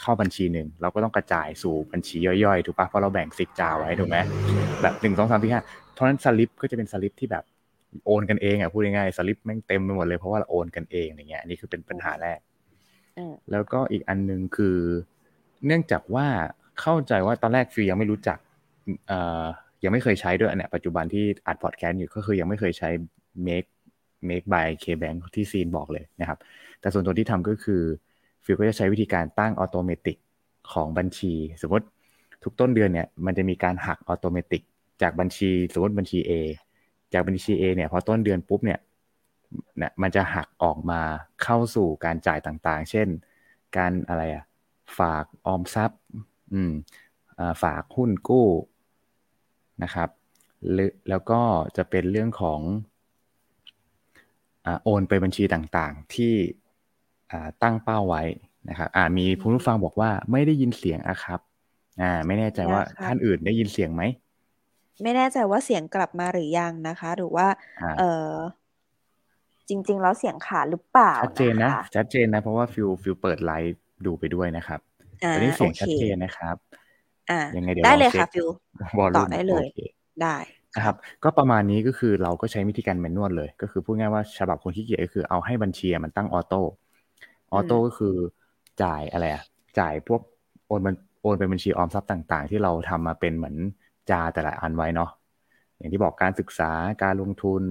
[0.00, 4.16] เข้าบัญชีหนึ่งเราก็ต้องกระจายสู่บัญชีย่อยๆถูกปะเพราะเราแบ่งซิกจาไว้ถูกไหม
[4.82, 5.62] แบบหนึ่งสองสามสี่ห้า
[5.94, 7.44] เพราะนั้นสลิปก็จะเป็นสลิปที่แบบ
[8.06, 12.38] โอนกันเองอะพูดง่ายๆสลิปแม่งเต็มไปหมดเลยเพราะว่าเราโอนกันเองอย่างเงี้ยอันนี้คือเป็นปัญหาแรก
[13.50, 14.78] แล้วก็อีกอันหนึ่งคือ
[15.66, 16.26] เนื่องจากว่า
[16.80, 18.38] เข้าใจว่าตอนแรกฟิลยังไม่รู้จัก
[19.08, 19.44] เอ่อ
[19.84, 22.88] ยังไม่เคยใช้ด้วยเนี่ยปัจจุบันที่อัดพอดแคสต์อยู่ก็คือยังไม่เคยใช้
[23.46, 23.68] make
[24.28, 26.38] make by KBank ที่ซีนบอกเลยนะครับ
[26.80, 27.82] แต่ส่วนตัวที่ทำก็คือ
[28.48, 30.16] ฟิลก็จะใช้วิธีการตั้ง automatic
[30.72, 31.86] ของบัญชี สมมติ
[32.42, 34.62] ทุกต้นเดือนเนี่ยมันจะมีการหัก automatic
[35.02, 36.32] จากบัญชีสมมติบัญชี A
[37.12, 38.78] จากบัญชี A เนี่ยพอต้นเดือนปุ๊บเนี่ย
[39.78, 41.00] เนี่ยมันจะหักออกมา
[41.42, 43.08] เข้าสู่การจ่ายต่างๆ เช่น
[43.76, 44.44] การอะไรอะ
[44.98, 46.00] ฝากออมทรัพย์
[46.52, 46.72] อืม
[47.62, 48.48] ฝากหุ้นกู้
[49.82, 50.08] นะครับ
[51.08, 51.40] แล้วก็
[51.76, 52.60] จะเป็นเรื่องของ
[54.82, 56.34] โอนไปบัญชีต่างๆ ที่
[57.62, 58.22] ตั้งเป้าไว้
[58.68, 61.40] นะครับอ่ามีผู้ฟังบอกว่าไม่ได้ยินเสียงอะครับ
[62.00, 64.02] อ่าไม่แน่ใจว่าท่านอื่นได้ยินเสียงไหม
[65.02, 67.46] ไม่แน่ใจว่าเสียงกลับมาหรือยังนะคะ หรือว่า
[67.98, 68.32] เออ
[69.68, 74.80] จริง ๆ แล้วเสียงขาดหรือเปล่าชัดเจนนะชัดเจนนะ เพราะว่าฟิลฟิลเปิดไลฟ์ดูไปด้วยนะครับ
[75.34, 76.56] ตอนนี้เสียงชัดเจนนะครับ
[77.30, 78.48] อ่ายังไงเดี๋ยวได้เลยค่ะฟิล
[79.16, 79.66] ต่อได้เลย
[80.22, 80.36] ได้
[80.76, 88.16] นะครับ ก็ประมาณนี้ก็คือเราก็ใช้วิธีการ manual เลย ก็คือพูดง่ายว่าฉบับคนขี้เกียจก็คือเอาให้บัญชีมันตั้ง auto auto ก็คือ
[88.82, 89.44] จ่ายอะไรอะ
[89.78, 90.20] จ่ายพวก
[90.66, 93.56] โอนมันโอนเป็นบัญชีออมทรัพย์ต่าง ๆ ที่เราทำมาเป็นเหมือน
[94.10, 95.10] จาแต่ละอันไว้เนาะ
[95.76, 96.70] อย่างที่บอกการศึกษา
[97.02, 97.62] การลงทุน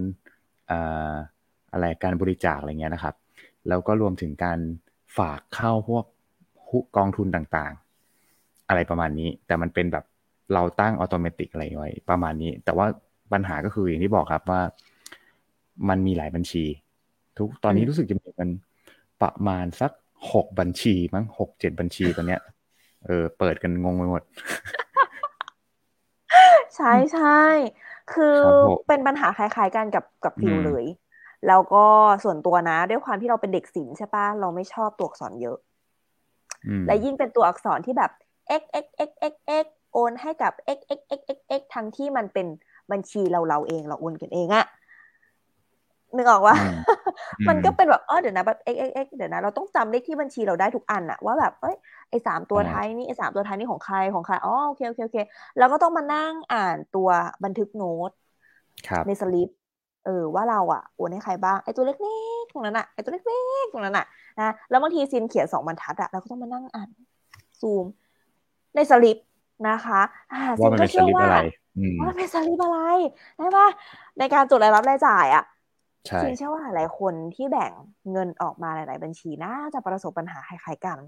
[1.72, 3.16] อะไรการบริจาคอะไรเงี้ยนะครับ
[3.68, 4.60] แล้วก็รวมถึงการ
[5.18, 6.06] ฝากเข้าพวก
[6.98, 10.06] กองทุนต่างๆ อะไรประมาณนี้ แต่มันเป็นแบบ
[10.54, 12.86] เราตั้งอัตโนมัติอะไรไว้ ประมาณนี้ แต่ว่า
[13.34, 14.62] ปัญหาก็คืออย่างที่บอกครับว่า
[15.90, 16.66] มันมีหลายบัญชี
[17.38, 18.50] ทุกตอนนี้รู้สึกจะมีกัน
[19.22, 19.92] ประมาณสัก
[20.34, 22.42] หกบัญชีมั้งหกเจ็ดบัญชีตอนเนี้ย
[23.06, 24.24] เออ เปิดกันงงไปหมด
[26.76, 27.42] ใช่ใช่
[28.14, 28.38] คือ
[28.88, 30.86] เป็นปัญหาคล้ายๆกันกับกับฟิวเลย
[31.48, 31.86] แล้วก็
[32.24, 35.58] ส่วนตัวนะด้วยความที่เราเป็นเด็กศิลป์ใช่ปะเราไม่ชอบตัวอักษรเยอะ
[36.88, 38.12] และยิ่งเป็นตัวอักษรที่แบบ
[38.62, 42.48] x x x x x โอนให้กับ x x x x x ทั้งที่มันเป็น
[42.92, 44.66] บัญชีเราเราเองเราโอนกันเองอะ
[46.16, 46.56] นึกออกว่า
[47.48, 51.76] มันก็เป็นแบบเออเดี๋ยวนะแบบเอ็กเอ็กเอ็กเดี๋ยวนะเราต้องจำเลขที่บัญชีเราได้ทุกอันอะว่าแบบเอ้ย
[52.10, 55.18] ไอ้สามตัวท้ายนี่ไอ้สามตัวท้ายนี่ของใครของใครอ๋อโอเคโอเคโอเค
[55.58, 57.10] แล้วก็ต้องมานั่งอ่านตัว
[57.44, 58.12] บันทึกโน้ต
[59.08, 59.50] ในสลิป
[60.06, 64.06] เออว่าเราอะโอนให้ใครบ้างไอ้ตัวเล็กๆตรงนั้นอะไอ้ตัวเล็กๆตรงนั้นอะ
[64.40, 66.90] นะแล้วบางทีซินเขียนสองบรรทัดอะเราก็ต้องมานั่งอ่าน
[67.62, 67.86] ซูม
[68.76, 69.18] ในสลิป
[69.70, 71.28] นะคะอ่าซินก็เชื่อว่า
[72.00, 72.80] ว่าเป็นสลิปอะไร
[73.38, 73.68] ได้ปะ
[74.20, 75.44] ในการจดรายรับรายจ่ายอะ
[76.22, 77.72] จริงเชื่อว่าหลายคนที่แบ่ง
[78.12, 81.00] เงินออกมาหลาย ๆ บัญชีน่าจะประสบปัญหาคล้ายๆกัน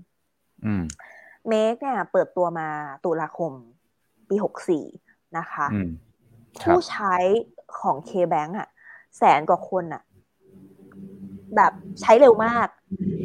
[1.48, 2.68] เมกเนี่ยเปิดตัวมา
[3.06, 3.52] ตุลาคม
[4.30, 4.86] ปีหกสี่
[5.38, 5.68] นะคะ
[6.62, 7.16] ผู้ใช้
[7.80, 8.68] ของ K-Bank อะ
[9.18, 10.04] แสนกว่าคนอะ
[11.56, 12.68] แบบใช้เร็วมาก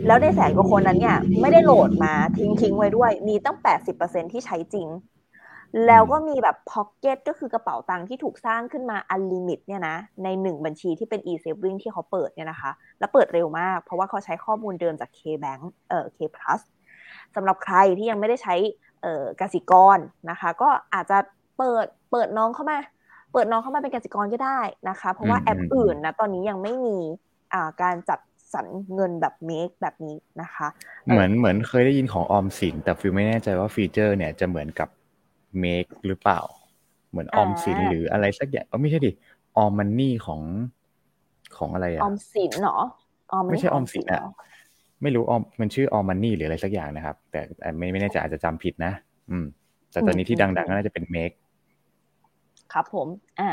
[0.06, 4.86] แล้วในแสนกว่าคนนั้นเนี่ย ไม่ได้โหลดมาทิ้งทิ้งไว้ด้วย มีตั้งแปดสิบเปอร์เซ็นที่ใช้จริง
[5.86, 16.60] แล้วก็มีแบบ pocket ก็คือกระเป๋าตังค์ที่ถูกสร้างขึ้นมา unlimit เนี่ยนะ ในหนึ่งบัญชีที่เป็น e-saving ที่เขาเปิดเนี่ยนะคะ แล้วเปิดเร็วมาก เพราะว่าเขาใช้ข้อมูลเดิมจาก K-Bank เอ่อ K Plus
[17.34, 18.54] สำหรับใครที่ยังไม่ได้ใช้
[19.02, 19.98] เอ่อกสิกร
[20.30, 21.18] นะคะ ก็อาจจะ
[21.58, 22.78] เปิดเปิดน้องเข้ามา
[23.32, 26.98] เปิดน้องเข้ามาเป็นกสิกรก็ได้นะคะ เพราะว่าแอปอื่นนะตอนนี้ยังไม่มี
[27.54, 28.20] อ่าการจัด
[28.52, 30.66] สรรเงินแบบ Make แบบนี้นะคะ
[31.06, 34.88] เหมือนเหมือนเคยได้ยินของออมสินแต่ฟิลไม่แน่ใจว่าฟีเจอร์เนี่ยจะเหมือนกับ
[35.60, 36.40] เมคหรือเปล่า
[37.10, 39.10] เหมือนออมสินหรืออะไรสักอย่างไม่ใช่ดิ
[39.56, 40.40] ออมมันนี่ของ
[41.58, 42.78] ของอะไรอะออมสินเหรอ
[43.50, 44.22] ไม่ใช่ออมสินอะ
[45.02, 47.40] ไม่รู้ออมมันชื่อออมมันนี่หรืออะไรสักอย่างนะครับ แต่
[47.78, 48.92] ไม่ไม่แน่ใจอาจจะจำผิดนะ
[49.30, 49.44] อืม
[49.92, 51.30] แต่ตอนนี้ที่ดังๆก็น่าจะเป็นเมก
[52.72, 53.08] ครับผม
[53.40, 53.50] อ่า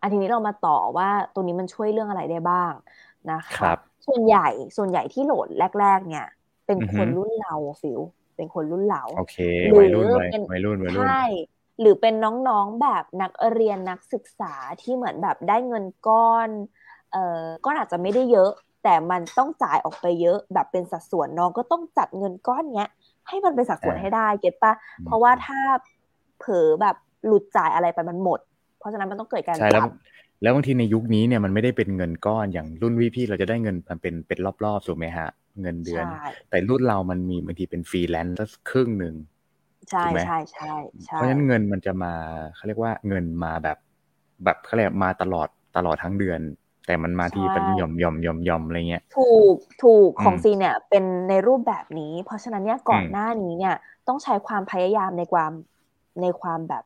[0.00, 2.72] อันทีนี้เรามาต่อว่าตัวนี้มันช่วยเรื่องอะไรได้บ้าง
[3.32, 3.72] นะคะ
[4.06, 5.48] ส่วนใหญ่ส่วนใหญ่ที่โหลด
[5.80, 6.26] แรก ๆ เนี่ย
[6.66, 8.00] เป็นคนรุ่นเราฟิล
[8.42, 9.36] เป็นคนรุ่นเราโอเค
[9.78, 10.06] วัยรุ่น
[10.50, 11.22] วัยรุ่นวัยรุ่นใช่
[11.80, 12.14] หรือเป็น
[12.48, 16.48] น้องๆแบบนักเรียนนักศึกษาที่เหมือนแบบได้เงินก้อน
[17.12, 18.50] เอ่อก็อาจจะไม่ได้เยอะ
[18.84, 22.90] แต่มันต้องจ่ายออกไปเยอะ แบบเป็นสัดส่วนน้องก็ต้องจัดเงินก้อนเนี้ย
[23.28, 24.72] ให้มันเป็นสัดส่วนให้ได้เก็ตปะ
[25.06, 25.60] เพราะว่าถ้า
[26.38, 28.40] เผลอแบบหลุดจ่ายอะไรไปมันหมด
[28.78, 29.86] เพราะฉะนั้นมันต้องเกิดการใช่แล้ว
[30.42, 35.28] แล้วบางทีในยุคนี้เนี่ยมันไม่ได้เป็นเงินก้อนอย่างรุ่นพี่พี่เราจะได้เงินมันเป็นเป็นรอบๆถูกไหมฮะ
[35.60, 36.04] เงินเดือน
[36.50, 39.14] แต่รุ่นเรามันมีบางทีเป็นฟรีแลนซ์สักครึ่งหนึ่ง
[39.90, 40.74] ใช่ใช่ใช่
[41.12, 42.12] เพราะฉะนั้นเงินมันจะมา
[42.54, 43.78] เขาเรียกว่าเงินมาแบบ
[44.44, 46.40] แบบเขาเรียกมาตลอดตลอดทั้งเดือน
[46.86, 53.74] แต่มันมาทีเป็นย่อมย่อมย่อมย่อมอะไรเงี้ยถูกถูกของซีเนี่ย เป็นในรูปแบบนี้ เพราะฉะนั้นเนี่ยก่อนหน้านี้เนี่ย
[54.08, 55.52] ต้องใช้ความพยายามในความ
[56.22, 56.84] ในความแบบ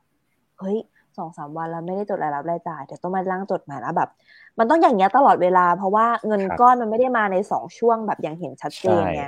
[0.59, 0.79] เฮ้ย
[1.19, 4.11] สองสามวันแล้วไม่ได้จดรายรับรายจ่ายเดี๋ยวต้องมาล่างจดใหม่แล้วแบบ
[4.59, 9.25] มันต้องอย่างเงี้ยตลอดเวลา เพราะว่าเงินก้อนมันไม่ได้มาในสองช่วงแบบอย่างเห็นชัดเจนไง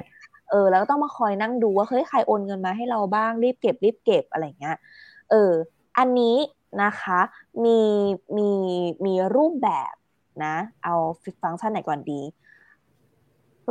[0.51, 4.77] เออแล้วก็ต้องมาคอยนั่งดูว่าเฮ้ยใครโอนเงินมาให้เราบ้างรีบเก็บรีบเก็บอะไรเงี้ย
[5.31, 5.53] เออ
[5.99, 6.37] อันนี้
[6.83, 7.21] นะคะ
[7.65, 7.81] มี
[8.37, 8.51] มี
[9.07, 9.93] มีรูปแบบ
[10.45, 10.95] นะ เอา
[11.43, 12.21] ฟังก์ชันไหนก่อนดี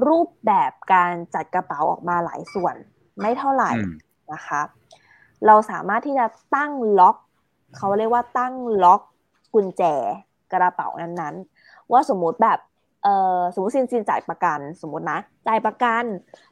[0.07, 2.75] รูปแบบการจัดกระเป๋าออกมาหลายส่วน
[3.19, 3.71] ไม่เท่าไหร่
[4.33, 4.61] นะคะ
[5.45, 6.25] เราสามารถที่จะ
[6.55, 7.17] ตั้งล็อก
[7.75, 8.53] เขาเรียกว่าตั้ง
[8.83, 9.01] ล็อก
[9.53, 9.83] กุญแจ
[10.51, 12.59] กระเป๋านั้นๆ ว่าสมมติแบบ
[13.03, 13.07] เอ
[13.39, 16.03] อสมมติซินซินจ่ายประกัน สมมตินะจ่ายประกัน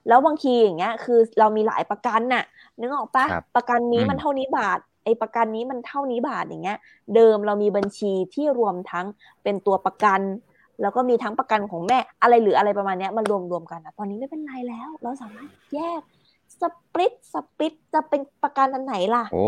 [0.08, 2.44] แล้วบางทีอย่างเงี้ย คือเรามีหลายประกันน่ะ
[2.80, 3.26] นึกออกปะ
[3.56, 6.78] ประกันนี้มันเท่านี้บาทไอ้ประกันนี้มันเท่านี้บาทอย่างเงี้ย
[7.16, 9.06] เดิมเรามีบัญชีที่รวมทั้ง
[9.44, 10.22] เป็นตัวประกัน
[10.82, 16.02] แล้วก็มีทั้งประกันของแม่อะไรหรืออะไรประมาณนี้มันรวมรวมกันนะตอนนี้ไม่เป็นไรแล้ว เราสามารถแยก
[16.62, 19.48] split split จะเป็นประกันอันไหนล่ะโอ้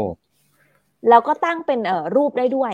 [1.10, 2.74] แล้วก็ตั้งเป็นเอ่อรูปได้ด้วย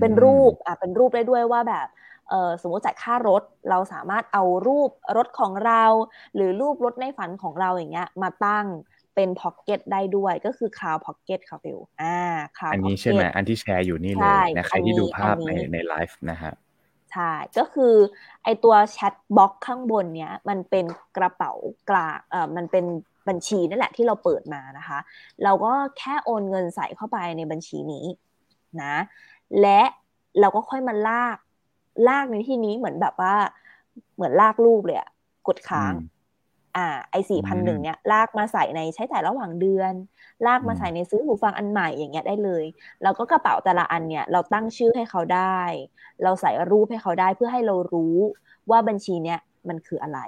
[0.00, 1.86] เป็นรูปอะเป็นรูปได้ด้วยว่าแบบ
[2.30, 5.84] เออสมมติจ่ายค่ารถเราสามารถเอารูปรถของเรา
[6.34, 8.66] หรือรูปรถในฝันของเราอย่างเงี้ย มาตั้ง
[9.14, 12.18] เป็น pocket ได้ด้วยก็คือ Cloud Pocket ค่ะฟิลอ่า
[12.58, 17.94] คาวอันนี้ใช่ไหมอันที่แชร์อยู่นี่เลยนะใครที่ดูภาพในในไลฟ์นะฮะใช่ ก็คือ
[18.44, 20.84] ไอตัวแชทบ็อกข้างบนเนี้ยมันเป็น
[21.16, 21.52] กระเป๋า
[21.90, 22.84] กลางเอ่อมันเป็น
[23.28, 24.98] บัญชีนั่นแหละที่เราเปิดมานะคะ
[25.44, 28.06] เราก็แค่โอนเงินใส่เข้าไปในบัญชีนี้
[28.82, 28.94] นะ
[29.60, 29.80] และ
[30.40, 31.38] เราก็ค่อยมาลาก
[32.08, 33.34] ลากในที่นี้เหมือนแบบว่า
[34.14, 35.10] เหมือนลากรูปเลยอะ
[35.48, 35.92] กดค้าง
[36.76, 39.92] อ่าไอสี่พันหนึ่งเนี่ยลากมาใส่ในใช้จ่ายระหว่างเดือน
[40.46, 42.64] ลากมาใส่ในซื้อหูฟังอันใหม่อย่างเงี้ยได้เลย
[43.02, 45.60] แล้วก็กระเป๋าแต่ละอันเนี่ยเราตั้งชื่อให้เขาได้
[46.22, 48.16] เราใส่รูปให้เขาได้เพื่อให้เรารู้
[48.70, 50.20] ว่าบัญชีเนี้ยมันคืออะไร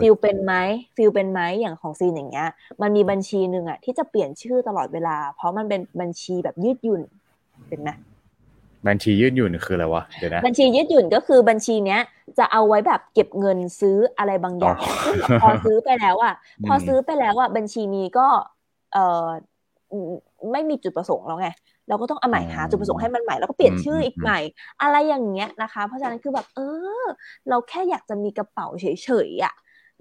[0.00, 0.54] ฟิลเห็นไหม
[0.96, 2.48] ฟิลเห็นไหมอย่างของซีนอย่างเงี้ย
[2.82, 7.02] มันมีบัญชีหนึ่งอะที่จะเปลี่ยนชื่อตลอดเวลา เพราะมันเป็นบัญชีแบบยืดหยุ่น
[7.68, 7.90] เห็นไหม
[8.86, 12.00] บัญชียืดหยุ่นคืออะไรวะเดี๋ยวนะบัญชียืดหยุ่นก็คือบัญชีเนี้ย
[12.38, 14.78] จะเอาไว้แบบเก็บเงินซื้ออะไรบางอย่าง
[15.42, 16.34] พอซื้อไปแล้วอะ
[16.66, 18.26] พอซื้อไปแล้วอะบัญชีนี้ก็
[18.92, 19.26] เออ
[20.52, 21.48] ไม่มีจุดประสงค์แล้วไง
[21.88, 24.38] เราก็ต้องเอาใหม่หาจุดประสงค์ให้มันใหม่แล้วก็เปลี่ยนชื่ออีกใหม่
[24.82, 26.60] อะไรอย่างเงี้ยนะคะ เพราะฉะนั้นคือแบบเอ
[27.02, 27.04] อ
[27.48, 29.54] เราแค่อยากจะมีกระเป๋าเฉยๆอะ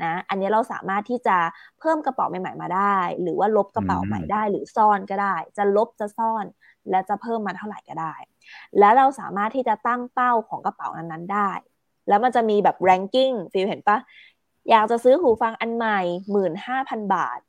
[0.03, 1.37] นะอันนี้เราสามารถที่จะ
[1.79, 6.45] เพิ่มกระเป๋าใหม่ๆมาได้ หรือว่าลบกระเป๋าใหม่ได้ หรือซ่อนก็ได้ จะลบจะซ่อน
[6.89, 8.13] และจะเพิ่มมาเท่าไหร่ก็ได้
[8.79, 11.51] แล้วเราสามารถที่จะตั้งเป้าของกระเป๋านั้นๆได้
[12.07, 13.97] แล้วมันจะมีแบบ ranking ฟิลเห็นปะ
[14.69, 15.99] อยากจะซื้อหูฟังอันใหม่
[16.31, 17.39] หมื่นห้าพันบาท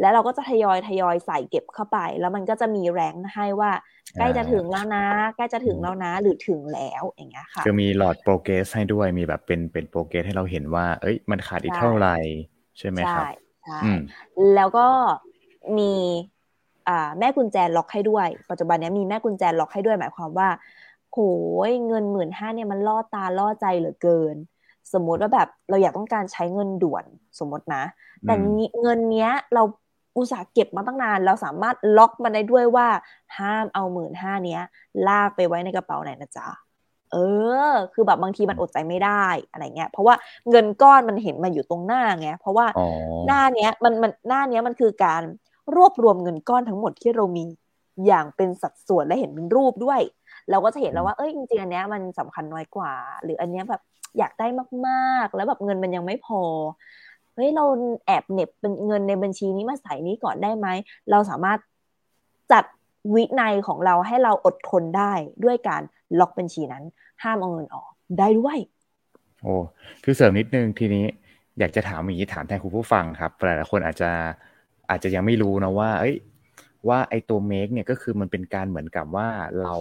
[0.00, 3.70] แล้วเราก็จะทยอยทยอยใส่เก็บเข้าไป แล้วมันก็จะมี rank ให้ว่า
[4.18, 5.04] ใกล้จะถึงแล้วนะ
[5.36, 12.16] ใกล้จะถึงแล้วนะหรือถึงแล้วอย่างเงี้ยค่ะคือมีหลอด progress ให้ด้วยมีแบบเป็นเป็น progress ให้เราเห็นว่า เอ้ยมันขาดอีกเท่าไหร่
[12.78, 13.26] ใช่ไหมครับ
[13.64, 13.80] ใช่
[14.54, 14.86] แล้วก็
[15.78, 16.41] มีอ่า
[17.18, 20.48] แม่กุญแจล็อกให้ด้วย ปัจจุบันนี้มีแม่กุญแจล็อกให้ด้วย หมายความว่า
[21.12, 21.18] โห
[21.68, 24.36] ยเงินหมื่นห้าเนี่ยมันล่อตาล่อใจเหลือเกิน
[24.92, 27.04] สมมติว่าแบบเราอยากต้องการใช้เงินด่วน
[27.38, 27.84] สมมตินะ
[28.26, 28.34] แต่
[28.82, 29.62] เงินเนี้ยเรา
[30.16, 32.86] อุตส่าห์เก็บมาตั้งนาน เราสามารถล็อกมันได้ด้วยว่า
[33.38, 34.62] ห้ามเอาหมื่นห้าเนี้ย
[35.08, 36.48] ลากไปไว้ในกระเป๋าไหนนะจ๊ะ
[37.12, 37.16] เอ
[37.68, 40.14] อ คือแบบบางทีมันอดใจไม่ได้อะไรเงี้ย เพราะว่า
[40.50, 42.66] เงินก้อนมันเห็นมาอยู่ตรงหน้าไง เพราะว่า
[43.26, 45.22] หน้าเนี้ยมันมันหน้าเนี้ยมันคือการ
[45.76, 47.44] รวบรวมเงินก้อนทั้งหมดที่เรามี
[48.06, 50.00] อย่างเป็นสัดส่วนและเห็นเป็นรูปด้วย
[50.50, 53.82] เราก็จะเห็นแล้วว่าเอ้ยจริงๆอันเนี้ยมันสำคัญน้อยกว่า หรืออันเนี้ยแบบ
[54.18, 54.46] อยากได้
[54.86, 56.42] มากๆ แล้วแบบเงินมันยังไม่พอ
[57.34, 57.64] เฮ้ยเรา
[58.06, 60.68] แอบเน็บเป็นเงินในบัญชีนี้มาใส่นี้ก่อนได้ไหม
[61.10, 61.58] เราสามารถ
[62.52, 62.64] จัด
[63.14, 65.12] วินัยของเราให้เราอดทนได้
[65.44, 65.82] ด้วยการ
[66.20, 66.84] ล็อกบัญชีนั้น
[67.22, 68.58] ห้ามเอาเงินออกได้ด้วย
[69.42, 69.54] โอ้
[70.04, 71.04] คือเสริมนิดนึงทีนี้
[71.58, 74.10] อยากจะถามอย่างนี้ถามแทนคุณผู้ฟังครับหลายๆคนอาจจะ
[74.92, 76.16] อาจจะยังไม่รู้นะว่า เอ้ย
[76.88, 79.28] ว่าไอตัว make เนี่ยก็คือมันเป็นการเหมือนกับว่า
[79.62, 79.74] เรา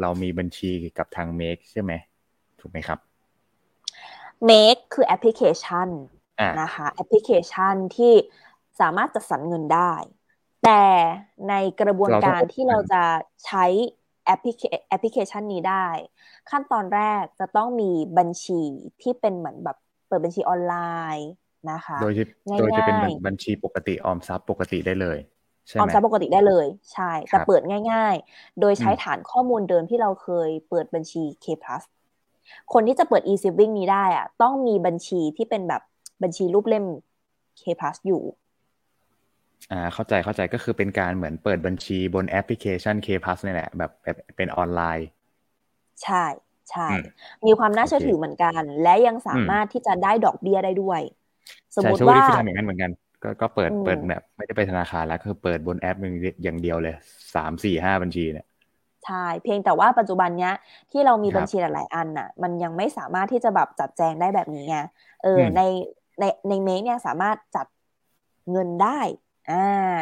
[0.00, 1.92] เรามีบัญชีกับทาง make ใช่ไหม
[2.60, 2.98] ถูกไหมครับ
[4.48, 5.88] make คือแอปพลิเคชัน
[6.60, 8.12] นะคะแอปพลิเคชันที่
[8.80, 9.92] สามารถจัดสรรเงินได้
[10.64, 10.84] แต่
[11.48, 13.02] ในกระบวนการที่เราจะ
[13.44, 13.64] ใช้
[14.26, 15.86] แอปพลิเคแอปพลิเคชันนี้ได้
[16.50, 18.62] ขั้นตอนแรกจะต้องมีบัญชี
[19.02, 20.74] ที่เป็นเหมือนแบบเปิดบัญชีออนไล
[21.16, 21.28] น์
[21.70, 22.12] นะคะ โดย
[22.58, 25.18] โดยจะเป็นบัญชีปกติออมทรัพย์ปกติได้เลย
[25.80, 31.82] ออมทรัพย์ปกติได้เลย ใช่ แต่เปิดง่าย ๆ โดยใช้ฐานข้อมูลเดิมที่เราเคยเปิดบัญชี K plus
[32.72, 35.82] คนที่จะเปิด e-saving นี้ได้อะต้องมีบัญชีที่เป็นแบบ
[36.22, 36.84] บัญชีรูปเล่ม
[37.60, 38.22] K plus อยู่
[39.72, 43.90] อ่า เข้าใจเข้าใจก็คือเป็นการเหมือนเปิดบัญชีบนแอปพลิเคชัน K plus นี่แหละแบบ
[44.36, 45.08] เป็นออนไลน์
[46.02, 46.24] ใช่
[46.70, 46.88] ใช่
[47.46, 51.00] มีความน่าเชื่อถือเหมือนกัน และยังสามารถที่จะได้ดอกเบี้ยได้ด้วย
[51.76, 52.90] สมมติว่าที่ทำอย่างนั้นเหมือนกัน
[53.22, 55.96] ก็ก็เปิดเปิดแบบไม่ได้ไปธนาคารแล้วคือเปิดบนแอป
[56.42, 56.94] อย่างเดียวเลย
[57.34, 58.46] สามสี่ห้าบัญชีเนี่ย
[59.04, 60.54] ใช่เพียงแต่ว่าปัจจุบันเนี้ย
[60.90, 64.78] ที่เรามีบัญชีหลายๆอันน่ะ มันยังไม่สามารถที่จะแบบจัดแจงได้แบบนี้ไง
[65.22, 65.62] เออใน
[66.20, 67.66] ในในเมกเนี่ยสามารถจัด
[68.50, 69.00] เงินได้
[69.50, 70.00] อ่า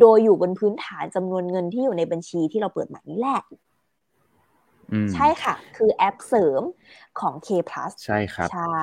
[0.00, 3.40] โดยอยู่บนพื้นฐานจำนวนเงินที่อยู่ในบัญชีที่เราเปิดใหม่นี้แหละ
[5.14, 6.62] ใช่ค่ะ คือแอปเสริม
[7.20, 8.78] ของ K plus ใช่ครับ ใช่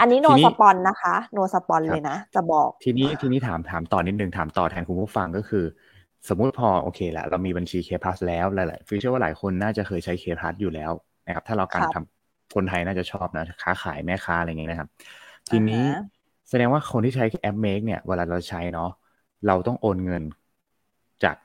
[0.00, 5.64] อันนี้โนสปอนนะคะ โนสปอนเลยนะ จะบอก ทีนี้ทีนี้ถามถามต่อนิดนึง ถามต่อแทนคุณผู้ฟังก็คือ
[6.28, 10.92] สมมุติพอโอเคแหละเรามีบัญชี K plus แล้วหลายๆฟิวเชื่อว่าหลายคนน่าจะเคยใช้ K plus อยู่แล้ว
[11.26, 14.88] นะครับ ถ้าเราการทำคนไทยน่าจะชอบนะ ค้าขายแม่ค้าอะไรเงี้ยนะครับ
[15.48, 15.84] ทีนี้
[16.48, 18.90] แสดงว่าคนที่ใช้แอป Make เนี่ย เวลาเราใช้เนาะ
[19.46, 20.22] เราต้องโอนเงิน
[21.24, 21.36] จาก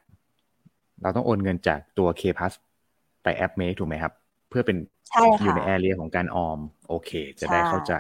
[1.02, 2.54] เราต้องโอนเงินจากตัว K plus
[3.24, 4.14] ไปแอป Make ถูกไหมครับ
[4.50, 4.78] เพื่อเป็น
[5.42, 7.94] อยู่ใน area ของการออม โอเค จะได้เข้าใจ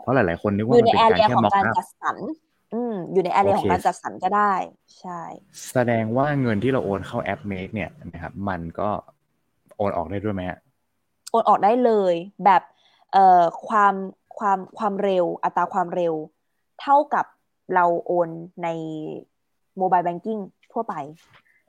[0.00, 1.74] เพราะหลาย ๆ คนนึกว่ามันเป็นการแค่ mock up
[2.74, 4.54] อืมอยู่ใน area ของการจัดสรรก็ได้
[5.00, 5.20] ใช่
[5.72, 8.90] แสดงว่าเงินที่เราโอนเข้าแอป Make เนี่ยนะครับ มันก็
[9.76, 10.42] โอนออกได้ด้วยไหม
[11.30, 12.62] โอนออกได้เลยแบบ
[13.12, 13.94] เอ่อความ
[14.38, 16.14] ความความเร็วอัตราความเร็ว
[16.80, 17.26] เท่ากับ
[17.74, 18.28] เราโอน
[18.62, 18.68] ใน
[19.78, 20.38] โมบายแบงกิ้ง
[20.72, 20.94] ทั่วไป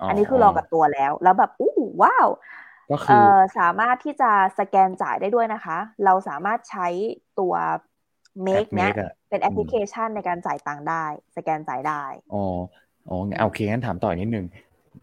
[0.09, 2.27] อันนี้คือรอกับตัวแล้ว แล้วแบบอู้ว้าว
[2.91, 3.25] ก็คือ
[3.59, 6.87] สามารถที่จะสแกนจ่ายได้ด้วยนะคะ เราสามารถใช้
[7.39, 7.53] ตัว
[8.45, 8.93] Make เนี้ย
[9.29, 11.05] เป็นแอปพลิเคชันในการจ่ายตังค์ได้
[11.37, 12.43] สแกนจ่ายได้ อ๋อ
[13.09, 14.45] อ๋อโอเคงั้นถามต่อนิดนึง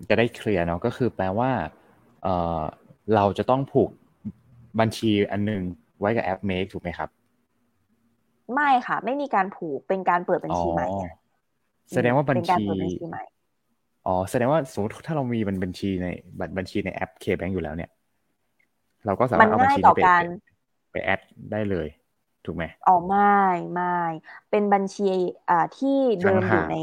[0.09, 1.51] จะได้เคลียร์เนาะก็คือแปลว่า
[2.23, 2.61] เออ
[3.15, 3.91] เราจะต้องผูก
[4.81, 5.63] บัญชีอันนึง
[6.01, 7.09] ไว้กับแอป Make ถูกไหมครับ
[8.55, 10.87] ไม่ค่ะ ไม่มีการผูกเป็นการเปิดบัญชีใหม่
[11.91, 12.65] แสดงว่าบัญชี
[14.07, 16.07] อ๋อแสดงว่าสมมติถ้าเรามีบัญชีใน
[16.39, 17.91] บัตรบัญชีในแอปเคแบงอยู่แล้วเนี่ย
[19.07, 20.01] เราก็สามารถเอาบัญชีไป
[20.93, 21.21] ไปแอด
[21.53, 21.89] ได้เลย
[22.45, 23.41] ถูกไหมอ๋อไม่
[23.73, 23.99] ไม่
[24.51, 25.09] เป็นบัญชี
[25.51, 26.77] อ่าที่เดิมอยู่ใน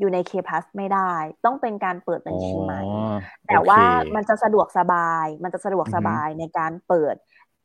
[0.00, 1.12] อยู่ในเคพัสไม่ได้
[1.44, 2.80] ต้องเป็นการเปิดบัญชีใหม่
[3.46, 3.80] แต่ว่า
[4.14, 7.14] มันจะสะดวกสบาย มันจะสะดวกสบายในการเปิด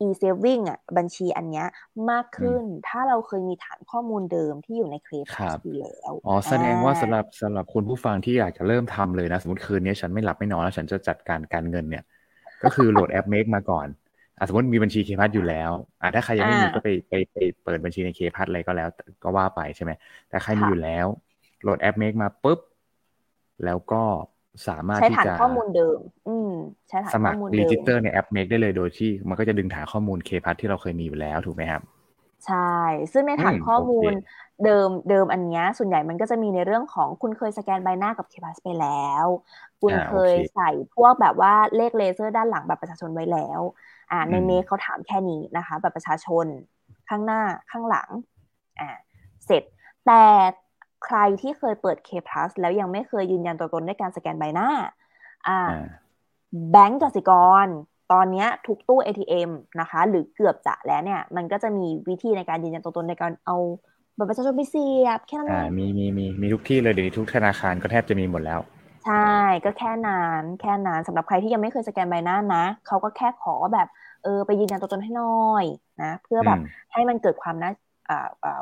[0.06, 1.66] e-saving อะบัญชีอันเนี้ย
[2.10, 5.26] มากขึ้น ถ้าเราเคยมีฐานข้อมูลเดิมที่อยู่ในเคลพ
[5.64, 12.04] อยู่แล้วอ๋อแสดงว่าสำหรับสำหรับคุณผู้ฟังที่อยากจะเริ่มทำเลยนะ สมมติคืนนี้ฉันไม่หลับไม่นอนแล้วฉันจะจัดการการเงินเนี่ย
[12.62, 13.86] ก็คือโหลดแอป Make มาก่อน
[14.38, 15.70] อะสมมติมีบัญชีเคพัทอยู่แล้ว
[16.02, 18.88] อะถ้าใครยังไม่มีก็ไปไปไปเปิดบัญชีใน K plus อะไรก็แล้ว
[19.24, 19.92] ก็ว่าไปใช่ไหม
[20.28, 21.06] แต่ใครมีอยู่แล้ว
[21.62, 22.60] โหลดแอป Make มาปุ๊บ
[23.64, 24.02] แล้วก็
[24.68, 26.50] สามารถที่จะใช้ฐานข้อมูลเดิม อืม
[26.88, 31.82] ใช้ฐานข้อมูลเดิม register ในแอป Make ได้เลยโดยที่ มันก็จะดึงฐานข้อมูล K plus ที่เราเคยมีอยู่แล้วถูกไหมครับ
[32.46, 32.74] ใช่
[33.12, 34.12] ซึ่งในฐานข้อมูล
[34.64, 39.26] เดิมเดิมอันนี้ส่วนใหญ่มันก็จะมีในเรื่องของคุณเคยสแกนใบหน้ากับ K plus ไปแล้ว
[39.80, 43.60] คุณเคยใส่พวกแบบว่าเลขเลเซอร์ด้านหลังบัตรประชาชนไว้แล้ว
[44.10, 46.46] อ่าในเมคเขาถามแค่นี้นะคะแบบประชาชน
[47.08, 47.40] ข้างหน้า
[47.70, 48.08] ข้างหลัง
[48.80, 48.90] อ่า
[49.46, 49.62] เสร็จ
[50.06, 50.22] แต่
[51.04, 54.68] ใครที่เคยเปิด K plus แล้วยังไม่เคยยืนยันตัวตนด้วยการสแกนใบหน้า
[55.48, 55.60] อ่า
[56.70, 57.30] แบงก์กสิก
[57.64, 57.66] ร
[58.12, 63.56] ตอนนี้ทุกตู้ ATM นะคะ หรือเกือบจะแล้วเนี่ย มันก็จะมีวิธีในการยืนยันตัวตนในการเอา
[64.16, 68.60] บัตรประชาชนไปเสียบแค่นั้นเองมีมีมีมีทุกที่เลยเดี๋ยวนี้ทุกธนาคารก็แทบจะมีหมดแล้ว
[69.04, 69.32] ใช่
[69.64, 73.88] ก็แค่นานแค่นานสำหรับใครที่ยังไม่เคยสแกนใบหน้านะเขาก็แค่ขอแบบ
[74.24, 75.64] เออไปยืนยันตัวตนให้หน่อย
[76.02, 76.58] นะ เพื่อแบบ
[76.92, 77.72] ให้มันเกิดความน่า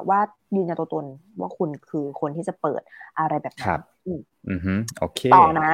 [0.09, 0.21] ว่า
[0.57, 1.05] ยืนยันตัวตน
[1.41, 2.83] ว่าคุณคือคนที่จะเปิด
[3.19, 5.73] อะไรแบบนั้นครับอือโอเคต่อนะ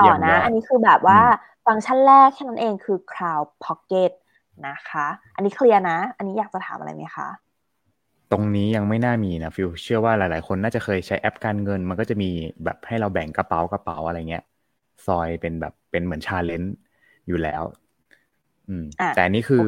[0.00, 1.20] ต่อนะ อันนี้คือแบบว่า
[1.66, 4.10] ฟังก์ชันแรกแค่นั้นเองคือ Cloud Pocket
[4.68, 7.28] นะคะ อันนี้เคลียร์นะ อันนี้อยากจะถามอะไรไหมคะ
[8.32, 12.30] ตรงนี้ยังไม่น่ามีนะฟิวเชื่อว่าหลาย ๆ คนน่าจะเคยใช้แอปการเงิน มันก็จะมี
[12.64, 14.44] แบบให้เราแบ่งกระเป๋ากระเป๋าอะไรเงี้ย
[15.06, 16.74] ซอยเป็นแบบเป็นเหมือน challenge
[17.26, 17.62] อยู่แล้ว
[19.16, 19.60] แต่นี่คือ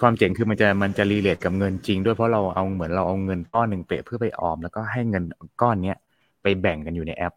[0.00, 5.24] ความเจ๋งคือมันจะมันจะ relate กับเงินจริงด้วยเพราะเราเอาเหมือนเราเอาเงินก้อนหนึ่งเปะเพื่อไปออม แล้วก็ให้เงิน
[5.62, 5.98] ก้อนเนี้ย
[6.42, 7.34] ไปแบ่งกันอยู่ในแอป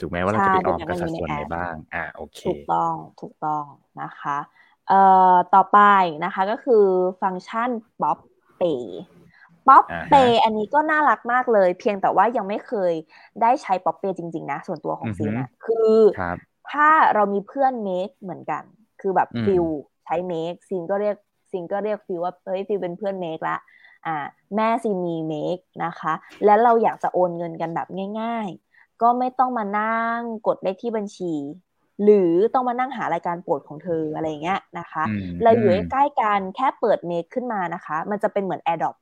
[0.00, 3.64] ถูกไหมว่าเราจะไปออมกับสัดส่วนไหนบ้าง อ่าโอเค ถูกต้องถูกต้อง
[4.02, 4.38] นะคะ
[4.88, 5.00] เอ่
[5.32, 5.80] อต่อไป
[6.24, 6.84] นะคะก็คือ
[7.22, 8.18] ฟังก์ชัน Pop
[8.60, 8.82] Pay
[9.68, 12.92] Pop Pay อันนี้ก็น่ารักมากเลย เพียงแต่ว่ายังไม่เคย
[13.42, 15.92] ได้ใช้ Pop Pay จริง ๆ นะ ส่วนตัวของซีนะคือ
[16.70, 18.62] ถ้าเรามีเพื่อน Make เหมือนกัน
[19.00, 19.64] คือแบบฟิล
[20.04, 21.16] ใช้ Make ซีนก็เรียก
[21.50, 23.56] ซีนก็เรียกฟิลว่าเฮ้ยฟิลเป็นเพื่อน Make ละ
[24.06, 24.16] อ่า
[24.56, 26.12] แม่ซีมี Make นะคะ
[26.44, 27.88] แล้วเราอยากจะโอนเงินกันแบบ
[28.20, 31.34] ง่าย ๆ ก็ไม่ต้องมานั่งกดเลขที่บัญชี
[32.04, 35.04] หรือต้องมานั่งหารายการโปรดของเธออะไรเงี้ยนะคะ
[35.42, 38.96] เราอยู่ใกล้กันแค่เปิด Make ขึ้นมานะคะ มันจะเป็นเหมือน AirDrop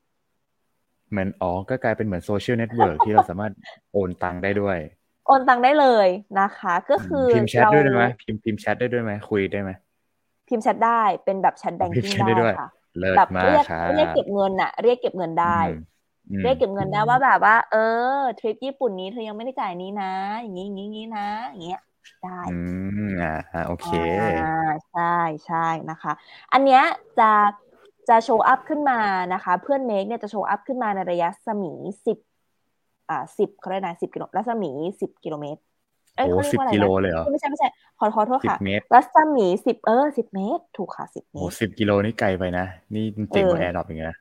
[1.11, 3.53] เหมือนอ๋อก็กลายเป็นเหมือน social network ที่เราสามารถ
[3.93, 4.79] โอนตังได้ด้วย
[5.27, 6.09] โอนตังได้เลย
[6.41, 9.71] นะคะ ก็คือพิมพ์แชทด้วยได้ไหมพิมพ์พิมพ์แชทได้ด้วยไหมคุยได้ไหม
[10.53, 12.69] พิมพ์แชทได้เป็นแบบ chat banking ได้ค่ะ
[13.17, 15.59] แบบเรียกเรียกเก็บเงินอะเรียกเก็บเงินได้
[16.43, 17.77] เรียกเก็บเงินได้ว่าแบบว่า เอ
[18.17, 21.81] อทริปญี่ปุ่นนี้เธอยังไม่ได้จ่ายนี้นะ อย่างนี้อย่างนี้นะอย่างเงี้ย
[22.23, 22.57] ได้อื
[23.09, 23.89] มอ่าโอเค
[24.43, 25.15] อ่าใช่
[25.47, 26.13] ใช่นะคะ
[26.53, 26.83] อันเนี้ย
[27.19, 27.31] จะ
[28.09, 29.01] จะ show up ขึ้นมา
[29.35, 31.73] นะคะ เพื่อน Make เนี่ยจะ show up ขึ้นมาในระยะสมี
[32.07, 32.19] สิบ
[33.09, 35.61] อ่าสิบเขาเรียกนะสิบกิโลรัศมีสิบกิโลเมตร
[36.17, 38.57] เอ้ยเขาเรียกว่าอะไรนะไม่ใช่ไม่ใช่ขอขอโทษค่ะ
[38.95, 44.17] รัศมีสิบเออสิบเมตร ถูกค่ะสิบเมตรโอ้สิบกิโลนี่ไกลไปนะ นี่เจ๋งกว่า AirDrop อย่างเงี้ย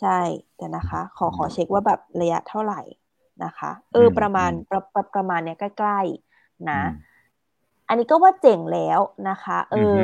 [0.00, 0.18] ใช่
[0.56, 2.80] แต่นะคะ ขอขอเช็คว่าแบบระยะเท่าไหร่
[3.44, 6.80] นะคะ เออประมาณประประประมาณเนี้ยใกล้ๆนะ
[7.88, 10.02] อันนี้ก็ว่าเจ๋งแล้วนะคะ เออ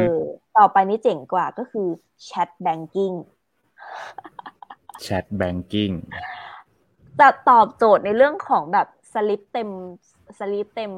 [0.57, 1.87] ต่อไปนี้เจ๋งกว่าก็คือ
[2.25, 3.13] chat banking
[5.03, 5.91] chat banking
[7.21, 9.71] จะตอบโจทย์ในเรื่องของแบบสลิปเต็ม
[10.11, 10.13] ส
[10.53, 10.93] ลิปเต็ม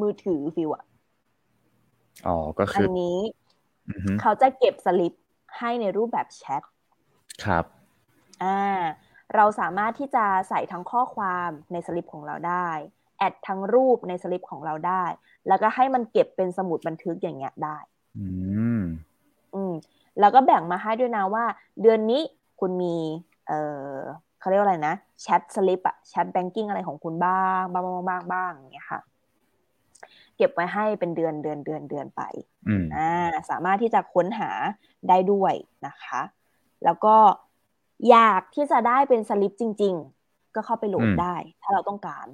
[0.00, 0.84] มือถือฟิลอะ
[2.26, 3.18] อ๋อ ก็คืออันนี้
[4.20, 5.12] เขาจะเก็บสลิป
[5.58, 6.62] ให้ในรูปแบบแชท
[7.44, 7.64] ครับ
[8.42, 8.82] อ่า
[9.34, 12.68] เราสามารถที่จะใส่ทั้งข้อความในสลิปของเราได้
[13.18, 15.04] add ทั้งรูปในสลิปของเราได้
[15.48, 17.78] แล้วก็ให้มันเก็บเป็นสมุดบันทึกอย่างเงี้ยได้
[18.18, 18.26] อื
[18.80, 18.82] ม
[19.54, 19.72] อืม
[20.20, 21.44] แล้วก็แบ่งมาให้ด้วยนะว่า
[21.82, 22.22] เดือนนี้
[22.60, 22.96] คุณมี
[23.48, 23.52] เอ
[23.92, 23.94] อ
[24.44, 29.00] เขาเรียกว่าอะไรนะแชทสลิปอะ chat banking อะไรของคุณบ้างบ้างบ้างบ้างบ้างอย่างเงี้ยค่ะ
[30.36, 32.22] เก็บไว้ให้เป็นเดือนเดือนเดือนเดือนไป
[32.96, 33.10] อ่า
[33.50, 34.50] สามารถที่จะค้นหา
[35.08, 35.54] ได้ด้วย
[35.86, 36.20] นะคะ
[36.84, 37.16] แล้วก็
[38.10, 42.26] อยากที่จะได้เป็นสลิปจริง ๆ ก็เข้าไปโหลดได้ ถ้าเราต้องการ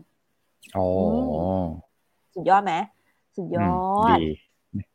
[0.77, 0.87] อ๋อ
[2.35, 2.75] สุดยอดไหม
[3.37, 3.73] สุดยอ
[4.17, 4.25] ดดี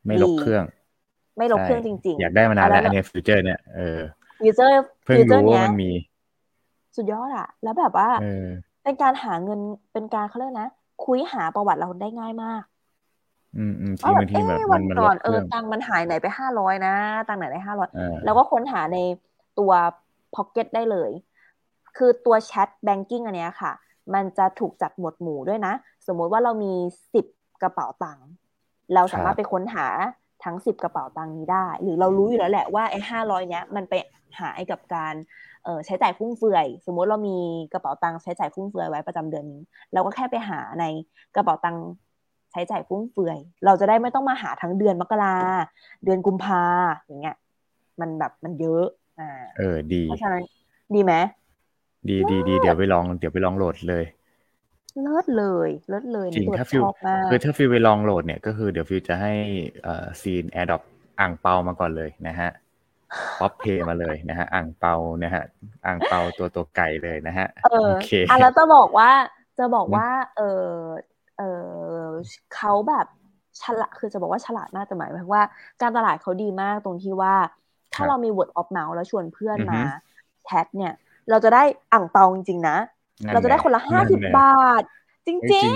[0.05, 0.63] ไม่รกเครื่อง
[1.37, 3.99] ไม่รกเครื่องจริง ๆ อยากได้มานานแล้วอันนี้ feature เนี่ยเออ
[4.39, 4.71] feature
[5.05, 5.91] เพิ่งรู้ว่ามันมี
[6.95, 8.09] สุดยอดอะแล้วแบบว่า
[8.83, 9.59] เป็นการหาเงิน
[9.93, 10.69] เป็นการเขาเรียกนะ
[11.05, 12.63] คุยหาประวัติเราได้ง่ายมาก
[13.57, 16.93] อืมอืมที่บางทีแบบมันมันก่อนเออตังมันหายไหนไปห้าร้อยนะ
[17.27, 17.89] ตังไหนได้ห้าร้อย
[18.25, 18.97] แล้วก็ค้นหาใน
[19.59, 19.71] ตัว
[20.35, 21.11] พ็อกเก็ตได้เลย
[21.97, 23.71] คือตัวแชทแบงกิ้งอันเนี้ยค่ะ
[24.13, 25.73] มันจะถูกจัดหมวดหมู่ด้วยนะ
[26.07, 26.73] สมมุติว่าเรามี
[27.13, 27.25] สิบ
[27.61, 28.27] กระเป๋าตังค์
[28.93, 29.87] เราสามารถไปค้นหา
[30.43, 33.93] ทั้งสิบกระเป๋าตังค์นี้ได้ หรือเรารู้อยู่แล้วแหละว่าไอ้ห้าร้อยเนี้ยมันไป
[34.39, 35.13] หาไอ้กับการ
[35.65, 37.37] เออใช้จ่ายฟุ่มเฟือย สมมติเรามี
[37.73, 39.61] กระเป๋าตังค์ใช้จ่ายฟุ่มเฟือยไว้ประจำเดือนนี้
[39.93, 40.83] เราก็แค่ไปหาใน
[41.35, 41.83] กระเป๋าตังค์
[42.51, 45.35] ใช้จ่ายฟุ่มเฟือย เราจะได้ไม่ต้องมาหาทั้งเดือนมกรา
[46.03, 46.63] เดือนกุมภา
[46.99, 47.35] อย่างเงี้ย
[48.01, 48.85] มันแบบมันเยอะ
[49.19, 50.43] อ่าเออดีเพราะฉะนั้น
[50.95, 51.13] ดีไหม
[52.09, 54.05] ดีดีดีเดี๋ยวไปลองเดี๋ยวไปลองโหลดเลย
[55.03, 56.83] เลิศเลยเลิศเลยจริงถ้าฟิล
[57.29, 59.33] คือถ้าฟิลไปลองโหลดเนี่ยก็คือเดี๋ยวฟิลจะให้
[59.85, 62.49] อ่าซิน airdrop อั่งเปามาก่อนเลยนะฮะ
[63.39, 65.43] ป๊อปเพย์มาเลยนะฮะอ่างเปานะฮะ
[65.85, 69.11] อ่างเปาตัวตัวไก่เลยนะฮะเออโอเคอะแล้วจะบอกว่า
[69.59, 70.69] จะบอกว่า เออ
[71.37, 71.43] เอ
[71.99, 72.07] อ
[72.55, 73.05] เขาแบบ
[73.61, 75.43] ฉลาดคือจะบอกว่าฉลาดมากแต่หมายว่า
[75.81, 77.35] การตลาดเขาดีมากตรงที่ว่า
[77.93, 79.79] ถ้าเรามี word of mouth แล้วชวนเพื่อนมา
[80.45, 80.93] แชทเนี่ย
[81.29, 82.77] เราจะได้อ่างเปาจริงๆนะ
[83.33, 84.83] เราจะได้คนละห้าสิบบาท
[85.27, 85.69] จริงจริง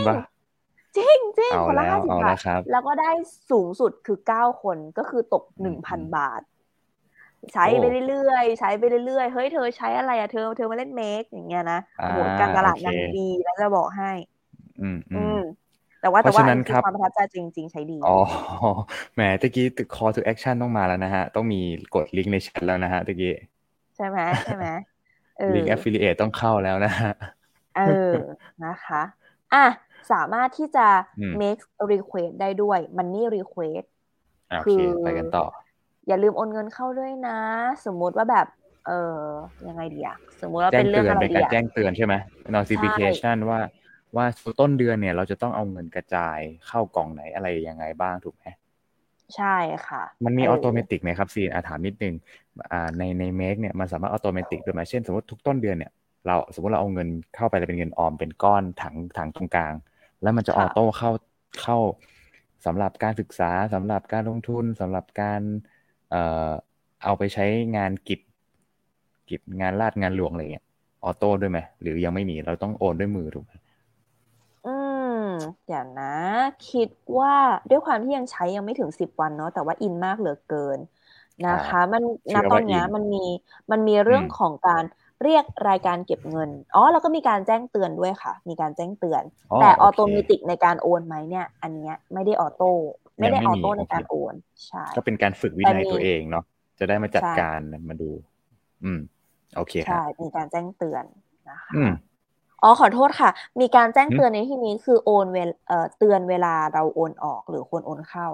[0.97, 2.35] จริงจริงคนละห้าสิบบาท
[2.71, 3.11] แล้วก็ได้
[3.51, 6.41] สูงสุดคือเก้าคนก็คือตกหนึ่งพันบาท
[7.53, 14.11] ใช้ไปเรื่อยๆ ใช้ไปเรื่อยๆ เฮ้ยเธอใช้อะไรอะเธอเธอมาเล่นเมคอย่างเงี้ยนะโหการตลาดยังดีแล้วจะบอกให้
[14.81, 15.39] อืมอืม
[16.01, 16.43] แต่ว่าแต่ว่า
[16.83, 18.17] ความประทับใจจริง ๆ ใช้ดี อ๋อ
[19.15, 19.65] แหมตะกี้
[19.95, 21.61] call to action ต้องมาแล้วนะฮะ ต้องมี
[21.93, 23.33] กดลิงก์ในแชทแล้วนะฮะตะกี้
[23.95, 24.65] ใช่ไหมใช่ไหม
[25.55, 27.13] ลิงก์ affiliate ต้องเข้าแล้วนะฮะ
[27.77, 27.81] เอ
[28.11, 28.13] อ
[28.65, 29.01] นะคะ
[29.53, 29.65] อะ
[30.11, 30.87] สามารถที่จะ
[31.41, 33.85] make request ได้ด้วย money request
[34.63, 35.45] คือไปกันต่อ
[36.07, 37.39] อย่าลืมโอนเงินเข้าด้วยนะ
[37.85, 38.47] สมมุติว่าแบบ
[38.87, 39.23] เออ
[39.67, 42.13] ยังไงดีอะสมมุติว่าเป็นเรื่องอะไรดีอะเป็นการแจ้งเตือนใช่ไหม
[42.55, 43.59] notification ว่า
[44.15, 44.25] ว่า
[44.59, 48.45] ต้นเดือนเนี่ย เราจะต้องเอาเงินกระจายเข้ากล่องไหนอะไรยังไงบ้างถูกไหม
[49.35, 49.55] ใช่
[49.87, 52.15] ค่ะ มันมี automatic ไหมครับซินอาถามนิดนึง
[52.71, 55.91] อ่าในใน MAKE เนี่ยมันสามารถ automatic ด้วยไหมเช่นสมมติทุกต้นเดือนเนี่ย
[56.25, 59.73] เราสมมติเราเอาเงินเข้าไปเป็นเงินออมเป็นก้อนถังถังตรงกลาง
[60.21, 61.11] แล้วมันจะออโต้เข้า
[61.61, 61.77] เข้า
[62.65, 65.41] สำหรับการศึกษาสำหรับการลงทุนสำหรับการ
[66.09, 66.51] เอ่อ
[67.03, 67.45] เอาไปใช้
[67.75, 68.19] งานกิจ
[69.29, 70.65] กิจงานราชงานหลวงอะไรเงี้ย
[71.03, 73.51] ออโต้ด้วยไหมหรือยังไม่มีเราต้องโอนด้วยมือถูกไหม
[74.63, 74.67] อื
[75.03, 75.15] ม
[75.65, 76.03] เดี๋ยวนะ
[76.67, 76.89] คิด
[77.19, 77.33] ว่า
[77.69, 80.79] ด้วยความที่ยังใช้ยังไม่ถึงสิบวันเนาะแต่ว่าอินมากเหลือเกิน
[81.47, 82.03] นะคะ มัน
[82.35, 83.23] ณตอนนี้มันมี
[83.71, 84.83] มันมีเรื่องของการ
[85.23, 89.23] เรียกรายการเก็บเงิน อ๋อ แล้วก็มีการแจ้งเตือนด้วยค่ะ มีการแจ้งเตือน
[89.59, 92.71] แต่ automatic ในการโอนไหมเนี่ย อันเนี้ยไม่ได้ auto
[93.19, 94.33] ไม่ได้ auto ในการโอน
[94.67, 96.43] ใช่ก็เป็นการฝึกวินัยตัวเองเนาะ
[96.79, 97.59] จะได้มาจัดการ
[97.89, 98.09] มาดู
[98.83, 98.99] อืม
[99.55, 101.03] โอเคครับใช่มีการแจ้งเตือน
[101.49, 101.71] นะคะ
[102.63, 103.29] อ๋อขอโทษค่ะ
[103.61, 108.29] มีการแจ้งเตือนในที่นี้คือโอนเวลเอ่อเตือนเวลาเราโอนออกหรือควรโอนเข้า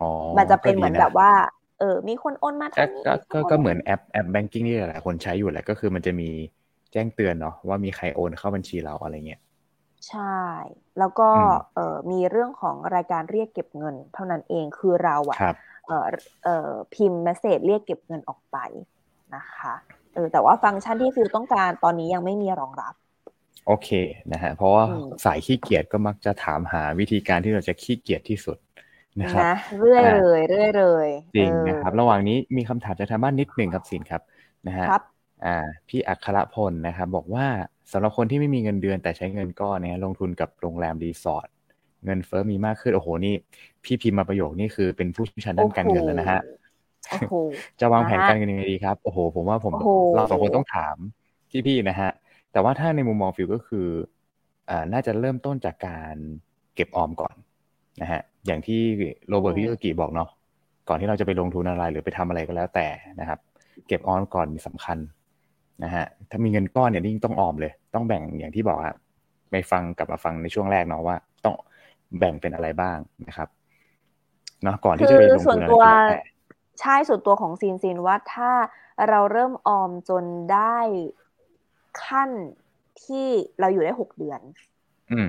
[0.00, 1.30] อ๋อมันจะเป็นเหมือนแบบว่า
[1.80, 3.02] เออ มีคนโอนมาทางนี้
[3.32, 6.28] ก็ก็เหมือนแอปแอป banking ที่หลายคนใช้อยู่แหละก็คือมันจะมี
[6.92, 9.40] แจ้งเตือนเนาะว่ามีใครโอนเข้าบัญชีเราอะไรเงี้ย
[10.08, 10.40] ใช่
[10.98, 11.30] แล้วก็
[11.74, 15.38] เออมีเรื่องของรายการเรียกเก็บเงิน เท่านั้นเองคือเราอะ
[15.86, 16.04] เออ
[16.44, 18.56] เออพิมพ์ message เรียกเก็บเงินออกไป
[19.36, 19.74] นะคะ
[20.14, 22.94] เออแต่ว่าฟังก์ชันที่ฟิลต้องการตอนนี้ยังไม่มีรองรับ
[23.66, 23.88] โอเค
[24.32, 24.84] นะฮะเพราะว่า
[25.24, 28.56] สายขี้เกียจก็มักจะถามหาวิธีการที่เราจะขี้เกียจที่สุด
[29.20, 34.22] นะครับนะเรื่อยเลยเรื่อยเลยจริงนะครับ ระหว่างนี้มีคำถามจากทางบ้านนิดหนึ่งครับสินครับ
[34.66, 34.86] นะฮะ
[35.46, 35.56] อ่า
[35.88, 37.46] พี่อัครพลนะครับบอกว่า
[37.92, 41.48] สำหรับคนที่ไม่มีเงินเดือนแต่ใช้เงินก้อนเนี่ยลงทุนกับโรงแรมรีสอร์ท
[42.04, 43.34] เงินเฟ้อมีมากขึ้นโอ้โหนี่
[43.84, 46.40] พี่พิมพ์มาประโยคนี่คือเป็นผู้เชี่ยวชาญด้านการเงินแล้วนะฮะ
[47.80, 49.72] จะวางแผนการเงินยังไงดีครับ โอ้โห ผมว่าผม
[50.14, 50.96] เราสองคนต้องถาม
[51.50, 52.10] ที่พี่นะฮะ
[52.52, 53.86] แต่ว่าถ้าในมุมมองฟิลก็คือ
[54.70, 56.16] อ่าน่าจะเริ่มต้นจากการ
[56.74, 57.34] เก็บออมก่อน
[58.02, 58.80] นะฮะ อย่างที่
[59.28, 60.28] โรเบิร์ต คิโยซากิบอกเนาะ
[60.88, 62.88] ก่อนที่เราจะไปลงทุนอะไรหรือไปทำอะไรก็แล้วแต่
[63.20, 63.38] นะครับ
[63.86, 64.98] เก็บออมก่อนสำคัญ
[65.84, 68.94] นะฮะถ้ามีเงินก้อนเนี่ยยิ่งต้องออมเลย ต้องแบ่งอย่างที่บอกอะ
[69.50, 71.54] ไปฟังกลับมาฟังในช่วงแรกเนาะว่า ต้อง
[72.18, 72.98] แบ่งเป็นอะไรบ้าง
[73.28, 73.48] นะครับ
[74.62, 76.20] เนาะก่อนที่จะไปลงทุนอะไรก็แล้วแต่
[76.80, 78.50] ใช่ส่วนตัวของซินซินว่าถ้า
[79.08, 80.78] เราเริ่มออมจนได้
[82.04, 82.30] ขั้น
[83.04, 83.26] ที่
[83.60, 84.40] เราอยู่ได้หกเดือน
[85.12, 85.28] อืม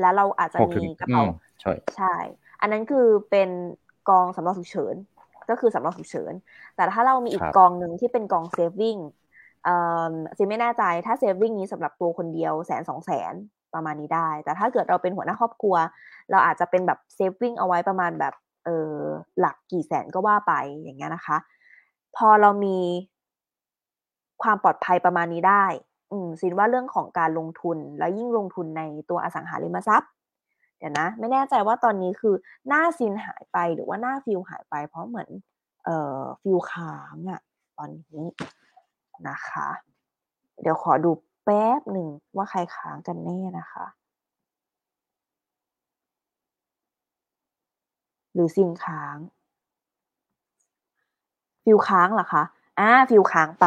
[0.00, 1.24] แล้วเราอาจจะมีกระเป๋า
[1.60, 2.16] ใช่ใช่
[2.60, 3.50] อันนั้นคือเป็น
[4.08, 4.94] กองสำรองฉุกเฉิน
[5.50, 6.32] ก็คือสำรองฉุกเฉิน
[6.76, 9.10] แต่ถ้าเรามีอีกกองหนึ่งที่เป็นกอง saving เอ่อ
[10.36, 13.34] ซินไม่แน่ใจถ้า saving นี้สำหรับตัวคนเดียวแสนสองแสน
[13.74, 15.76] ประมาณนี้ได้ แต่ถ้าเกิดเราเป็นหัวหน้าครอบครัว
[16.30, 18.34] เราอาจจะเป็นแบบ saving เอาไว้ประมาณแบบ
[18.64, 18.94] เออ
[19.40, 20.52] หลักกี่แสนก็ว่าไป
[20.82, 21.36] อย่างเงี้ยนะคะ
[22.16, 22.78] พอเรามี
[24.42, 25.64] ความปลอดภัยประมาณนี้ได้
[26.12, 30.10] อืมซินว่าเรื่องของการลงทุนแล้วยิ่งลงทุนในตัวอสังหาริมทรัพย์
[30.78, 32.34] เดี๋ยวนะ ไม่แน่ใจว่าตอนนี้คือ
[32.68, 35.28] หน้าซินหายไปหรือว่าหน้าฟิลหายไป เพราะเหมือน
[35.84, 37.40] เอ่อฟิลค้างอะ
[37.78, 38.24] ตอนนี้
[39.28, 39.68] นะคะ
[40.60, 41.10] เดี๋ยวขอดู
[41.44, 43.86] แป๊บหนึ่งว่าใครค้างกันแน่นะคะ
[48.32, 49.16] หรือซินค้าง
[51.64, 52.42] ฟิลค้างเหรอคะ
[52.78, 53.66] อ่าฟิลค้างไป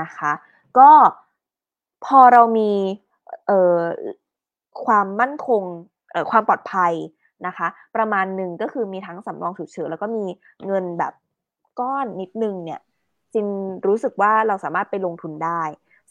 [0.00, 0.32] นะคะ
[0.78, 0.90] ก็
[2.04, 2.70] พอเรามี
[3.46, 3.82] เอ่อ
[4.84, 5.62] ความมั่นคง
[6.12, 6.92] เอ่อความปลอดภัย
[7.46, 7.66] นะคะ
[7.96, 10.24] ประมาณหนึ่งก็คือมีทั้งสำรองฉุกเฉินแล้วก็มี
[10.66, 11.12] เงินแบบ
[11.80, 12.80] ก้อนนิดนึงเนี่ย
[13.34, 13.46] จิน
[13.86, 15.62] รู้สึกว่าเราสามารถไปลงทุนได้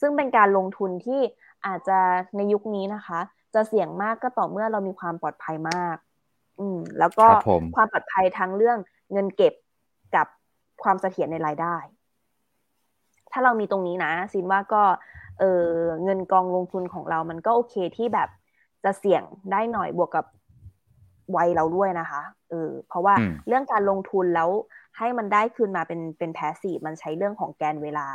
[0.01, 1.21] ซึ่งเป็นการลงทุนที่
[1.65, 1.99] อาจจะ
[2.35, 3.19] ในยุคนี้นะคะ
[3.53, 5.97] จะเสี่ยงมากก็ต่อเมื่อเรามีความปลอดภัยมาก
[6.59, 7.25] อืม แล้วก็
[7.75, 8.77] ความปลอดภัยทั้งเรื่อง
[9.11, 9.53] เงินเก็บ
[10.15, 10.27] กับ
[10.83, 11.75] ความเสถียรในรายได้
[13.31, 14.83] ถ้าเรามีตรงนี้นะซินว่าก็
[15.39, 15.69] เออ
[16.03, 18.29] เงินกองลงทุนของเรามันก็โอเคที่แบบ
[18.83, 20.25] จะเสี่ยงได้หน่อยบวกกับ
[21.35, 23.13] วัยเราด้วยนะคะ เออ เพราะว่า
[23.47, 24.49] เรื่องการลงทุนแล้ว
[24.97, 28.07] ให้มันได้คืนมาเป็นเป็นแพสซีฟมันใช้เรื่องของแกนเวลา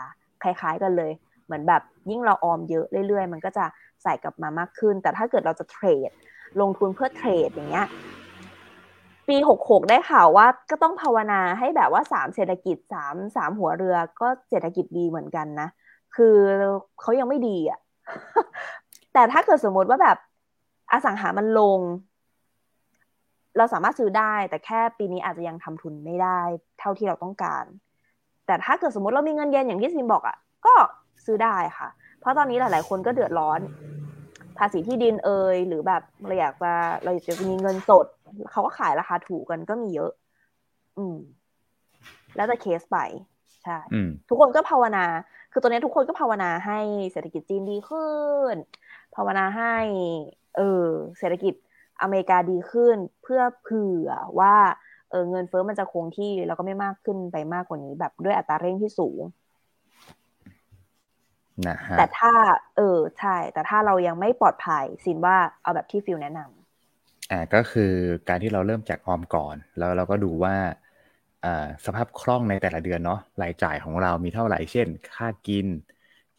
[0.43, 1.13] คล้ายๆกันเลย
[1.47, 3.65] เหมือนแบบยิ่งเราออมเยอะเรื่อยๆ มันก็จะ
[4.03, 6.11] ใส่กลับมามากขึ้น แต่ถ้าเกิดเราจะเทรด
[6.61, 7.87] ลงทุนเพื่อเทรดอย่างเงี้ย
[9.29, 15.69] ปีหกหกได้ข่าวว่าก็ต้องภาวนาให้แบบว่าสามเศรษฐกิจสามสามหัวเรือก็เศรษฐกิจดีเหมือนกันนะ
[16.17, 16.37] คือ
[17.01, 17.79] เขายังไม่ดีอะ
[19.13, 20.17] แต่ถ้าเกิดสมมติว่าแบบ
[20.93, 21.79] อสังหามันลง
[23.57, 26.41] เราสามารถซื้อได้ แต่แค่ปีนี้อาจจะยังทำทุนไม่ได้
[26.79, 27.65] เท่าที่เราต้องการ
[28.47, 30.37] แต่ถ้าเกิดสมมติเรามีเงินเย็นอย่างที่ซิมบอกอะ
[30.67, 30.75] ก็
[31.25, 31.89] ซื้อได้ค่ะ
[32.21, 33.61] เพราะตอนนี้หลาย ๆ คนก็เดือดร้อน
[34.59, 36.73] ภาษีที่ดินเอยหรือแบบเราอยากจะ
[37.05, 38.07] เราจะมีเงินสด
[38.51, 40.11] เขาก็ขายราคาถูกกันก็มีเยอะ
[40.97, 41.17] อืม
[42.37, 42.99] แล้วแต่เคสไป
[43.63, 43.79] ใช่
[44.29, 45.05] ทุกคนก็ภาวนา
[45.53, 46.79] คือตัวนี้ทุกคนก็ภาวนาให้
[47.13, 48.11] เศรษฐกิจจีนดีขึ้
[48.53, 48.55] น
[49.15, 49.75] ภาวนาให้
[50.57, 50.87] เออ
[51.19, 51.55] เศรษฐกิจ
[52.03, 54.57] อเมริกาดีขึ้นเพื่อเผื่อว่า
[55.11, 59.21] เออเงินเฟ้อมันจะคงที่แล้วก็ไม่มากขึ้นไปมากกว่านี้ แบบด้วยอัตราเร่งที่สูง
[61.69, 62.33] นะฮะแต่ถ้า
[62.77, 67.93] เออใช่ แต่ถ้าเรายังไม่ปลอดภัยซินว่าเอาแบบที่ฟิลแนะนำอ่าก็คือ
[68.29, 70.57] การที่เราเริ่มจากออมก่อน แล้วเราก็ดูว่า
[71.45, 75.67] อ่าสภาพคล่องในแต่ละเดือนเนาะรายจ่ายของเรามีเท่าไหร่ เช่น ค่ากิน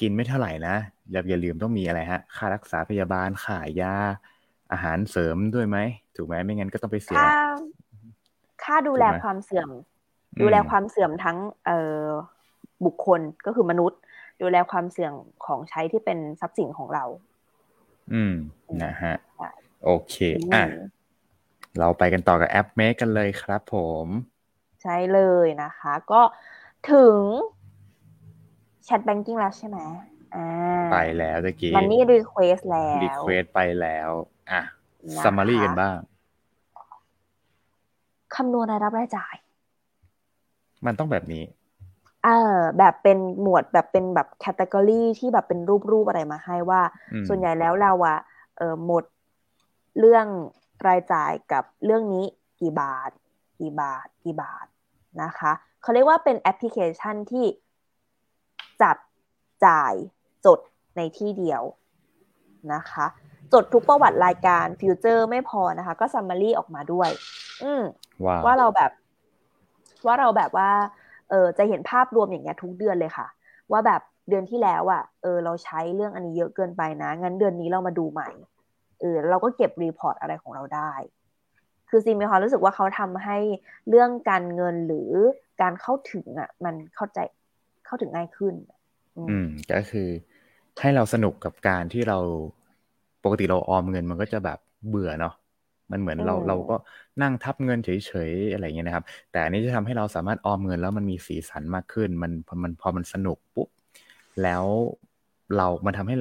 [0.02, 0.76] กินไม่เท่าไหร่นะ
[1.12, 3.96] อย่าอย่าลืมต้องมีอะไรฮะ ค่ารักษาพยาบาลค่ายา
[4.72, 5.78] อาหารเสริมด้วยไหม
[6.16, 7.30] ถูกไหมไม่งั้นก็ต้องไปเสียค่า
[8.64, 9.70] ค่าดูแลถูกไหมความเสื่อม
[10.38, 12.06] อืมดูแลความเสื่อมทั้งเอ่อ
[12.86, 14.00] บุคคลก็คือมนุษย์
[14.42, 15.14] ดูแลความเสื่อม
[15.46, 17.04] ของใช้ที่เป็นทรัพย์สินของเรา
[18.14, 18.34] อืม
[18.84, 19.50] นะฮะใช่
[19.84, 20.16] โอเค
[20.54, 20.72] อะอืม
[21.80, 24.08] เราไปกันต่อกับแอปเม e กันเลยครับผม
[24.84, 26.22] ใช่เลยนะคะ ก็
[26.92, 27.20] ถึง
[28.84, 29.80] chat banking แล้วใช่ไหม
[30.36, 30.48] อ่า
[30.94, 34.10] ไปแล้วตะกี้ money request แล้ว requestไปแล้ว
[34.52, 34.62] อะ
[35.16, 35.98] นะคะ summary กันบ้าง
[38.36, 39.36] คำนวณรายรับรายจ่าย
[40.86, 41.44] มันต้องแบบนี้
[42.24, 46.82] เออแบบเป็นหมวดแบบเป็นแบบ category ที่แบบเป็นรูปรูปอะไรมาให้ว่า
[47.14, 48.18] อืมส่วนใหญ่แล้วเราอะ
[48.58, 49.04] เออหมด
[50.00, 50.28] เรื่อง
[50.88, 52.26] รายจ่ายกับเรื่องนี้
[52.60, 53.12] กี่บาท
[53.60, 54.66] กี่บาท กี่บาท
[55.24, 57.46] นะคะเขาเรียกว่าเป็นแอปพลิเคชันที่
[58.82, 58.98] จัด
[59.66, 59.94] จ่าย
[60.46, 60.60] จด
[60.96, 61.62] ในที่เดียว
[62.74, 63.06] นะคะ
[63.54, 67.10] จดทุกประวัติรายการ feature ไม่พอนะคะ ก็ summary ออกมาด้วย
[67.64, 67.84] อืม
[68.26, 68.92] ว้าวว่าเราแบบ
[70.06, 70.70] ว่าเราแบบว่า
[71.30, 73.28] เออจะเห็นภาพรวมอย่างเงี้ยทุกเดือนเลยค่ะ
[73.72, 78.30] ว่าแบบเดือนที่แล้วอะเออเราใช้เรื่องอันนี้เยอะเกินไปนะ งั้นเดือนนี้เรามาดูใหม่
[79.02, 80.92] เออเราก็เก็บ report อะไรของเราได้
[81.90, 83.38] คือซีมีความรู้สึกว่าเขาทำให้
[83.90, 85.12] เรื่องการเงินหรือ
[85.62, 87.20] การเข้าถึงอะ มันเข้าใจ
[87.86, 88.54] เข้าถึงง่ายขึ้น
[89.16, 90.10] อืมอืมก็คือ
[90.80, 92.20] ให้เราสนุกกับการที่เรา
[93.26, 94.60] ปกติเราออมเงินมันก็จะแบบ
[94.90, 95.34] เบื่อเนาะ
[95.92, 96.76] มันเหมือนเราอืมเราก็
[97.22, 97.90] นั่งทับเงินเฉ
[98.30, 103.68] ยๆอะไรอย่างเงี้ยนะครับ แต่อันนี้จะทำให้เราสามารถออมเงินแล้วมันมีสีสันมากขึ้น มันพอมันพอมันสนุกปุ๊บ
[104.44, 104.64] แล้ว
[105.58, 106.16] เรามันทำให้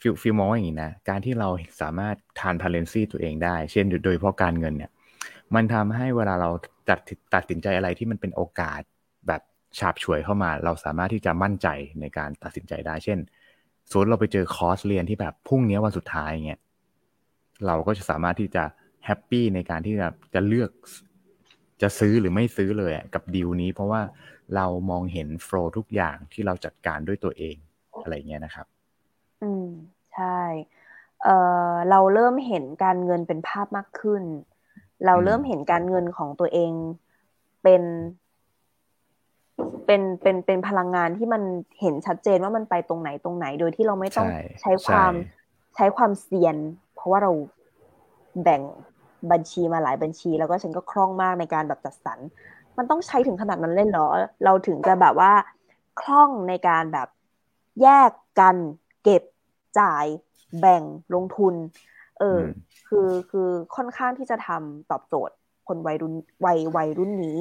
[0.00, 1.48] feel feel มองว่าอย่างนี้นะการที่เรา
[1.82, 4.90] สามารถ transparency ตัวเองได้ เช่นโดยเฉพาะการเงินเนี่ย
[5.54, 6.50] มันทำให้เวลาเรา
[6.88, 7.00] ตัด
[7.34, 8.80] ตัดสินใจอะไรที่มันเป็นโอกาส
[9.26, 9.42] แบบ
[9.78, 11.68] ฉาบฉวยเข้ามา เราสามารถที่จะมั่นใจ
[12.00, 13.18] ในการตัดสินใจได้ เช่น
[13.90, 16.60] สมมติเราไปเจอคอร์สเรียนที่แบบพรุ่งนี้วันสุดท้ายเงี้ย
[17.66, 18.64] เราก็จะสามารถที่จะ
[19.04, 20.70] happy ในการที่จะจะเลือก
[21.82, 24.02] จะซื้อหรือไม่ซื้อเลยอะกับดีลนี้ เพราะว่า
[24.56, 27.56] เรามองเห็นโฟล์ทุกอย่างที่เราจัดการด้วยตัวเอง
[28.02, 28.66] อะไรเงี้ยนะครับ
[29.40, 29.62] อืม
[30.12, 30.24] ใช่
[31.20, 31.30] เอ่อ
[31.88, 34.24] เราเริ่มเห็นการเงินเป็นภาพมากขึ้น
[35.02, 36.72] เราอืมเริ่มเห็นการเงินของตัวเอง
[37.62, 37.82] เป็น
[39.86, 41.42] เป็นเป็นเป็นพลังงานที่มัน
[41.80, 45.34] เห็นชัดเจนว่ามันไปตรงไหนตรงไหนโดยที่เราไม่ต้องใช่ใช้ความใช่
[45.74, 46.56] ใช้ความเซียน
[46.94, 47.30] เพราะว่าเรา
[48.42, 48.62] แบ่ง
[49.32, 52.18] บัญชีมาหลายบัญชี แล้วก็ฉันก็คล่องมากในการแบบจัดสรร
[52.78, 54.08] มันต้องใช้ถึงขนาดนั้นเล่นเหรอ
[54.44, 55.32] เราถึงจะแบบว่า
[56.00, 57.08] คล่องในการแบบ
[57.82, 58.56] แยกกัน
[59.02, 59.22] เก็บ
[59.80, 60.04] จ่าย
[60.60, 60.82] แบ่ง
[61.14, 61.54] ลงทุน
[62.18, 62.42] เอออม
[62.88, 65.35] คือคือค่อนข้างที่จะทำตอบโจทย์
[65.68, 66.14] คนวัยรุ่น
[66.44, 67.38] วัยวัยรุ่นนี้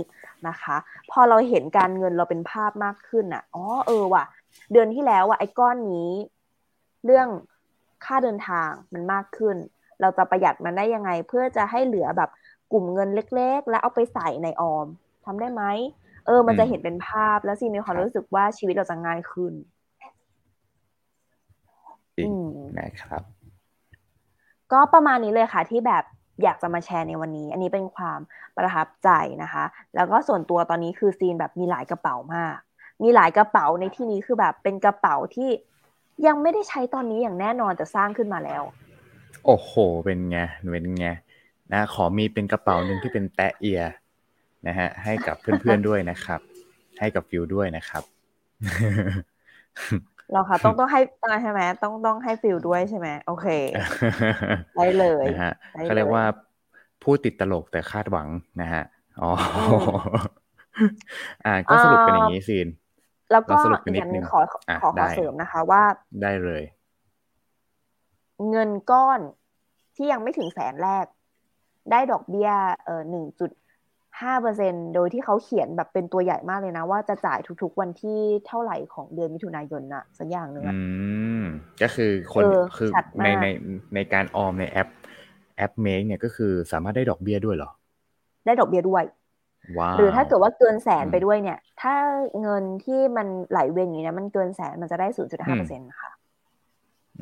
[0.47, 0.75] นะคะ
[1.11, 4.23] พอเราเห็นการเงินเราเป็นภาพมากขึ้นอะอ๋อเออว่ะ
[4.71, 6.11] เดือนที่แล้วอะไอ้ก้อนนี้
[7.05, 7.27] เรื่อง
[8.05, 9.55] ค่าเดินทางมันมากขึ้น
[10.01, 12.29] เราจะประหยัดมันได้ยังไง เพื่อจะให้เหลือแบบ
[12.71, 14.87] กลุ่มเงินเล็ก ๆ แล้วเอาไปใส่ในออม
[15.25, 15.63] ทำได้ไหม
[16.25, 19.53] เออ มันจะอืมเห็นเป็นภาพแล้วซีมีความครับรู้สึกว่าชีวิตเราจะง่ายขึ้น
[22.17, 22.45] จริงอืม
[22.77, 23.23] นะครับ
[24.71, 26.03] ก็ประมาณนี้เลยค่ะที่แบบ
[26.43, 28.19] อยากจะมาแชร์ในวันนี้ อันนี้เป็นความ
[28.57, 29.09] ประทับใจ
[29.43, 29.63] นะคะ
[29.95, 32.55] แล้วก็ส่วนตัวตอนนี้คือซีนแบบมีหลายกระเป๋ามาก
[33.03, 35.49] มีหลายกระเป๋าในที่นี้คือแบบเป็นกระเป๋าที่
[36.27, 38.63] ยังไม่ได้ใช้ตอนนี้อย่างแน่นอนแต่สร้างขึ้นมาแล้ว
[39.45, 39.71] โอ้โห
[40.05, 40.37] เป็นไง
[40.71, 41.07] เป็นไง
[41.73, 43.81] นะขอมีเป็นกระเป๋าหนึ่งที่เป็นแตะเอีย
[44.67, 46.39] นะฮะให้กับเพื่อนๆด้วยนะครับ
[46.99, 48.03] ให้กับฟิวด้วยนะครับ
[50.31, 50.99] เราค่ะ ต้องต้องให้
[51.41, 53.47] ใช่ไหมต้องต้องให้ฟิลด้วยใช่ไหมโอเค
[54.75, 56.23] ได้เลยนะฮะได้เขาเรียกเลยว่า
[57.03, 58.27] พูดติดตลกแต่คาดหวัง
[58.61, 58.83] นะฮะ
[59.21, 60.91] อ๋ออม
[61.45, 62.67] อ่าก็สรุปเป็นอย่างนี้ซีน
[63.31, 65.83] แล้วก็เราสรุปกันอีกอย่างหนินึดงนึงขออะขอขได้อเสริมนะคะ ว่า
[66.21, 66.63] ได้เลย
[68.49, 69.19] เงินก้อน
[69.95, 71.05] ที่ยังไม่ถึงแสนแรก
[71.91, 72.49] ได้ดอกเบี้ย
[72.85, 73.51] เอ่อหนึ่งจุด
[74.21, 80.77] ห้าเปอร์เซ็นโดยที่เขาเขียนแบบเป็นตัวใหญ่มากเลยนะ ว่าจะจ่ายทุกๆวันที่เท่าไหร่ของเดือนมิถุนายนน่ะ สักอย่างหนึ่งอือะ
[81.37, 81.41] ม
[81.81, 83.45] ก็คือคนเออคือชัดมากในใน
[83.95, 84.87] ในการออมในแอป
[85.57, 87.69] แอป Make เนี่ยก็คือสามารถได้ดอกเบี้ยด้วยเหรอ
[88.45, 89.03] ได้ดอกเบี้ยด้วย
[89.77, 91.93] ว้าวหรือถ้าเกิดว่าเกินแสนอืมไปด้วยเนี่ย ถ้า
[92.41, 96.11] เงินที่มันไหลเวียนอย่างนี้นะมันเกินแสนมันจะได้ศูนย์จุดห้าเปอร์เซ็นต์ค่ะ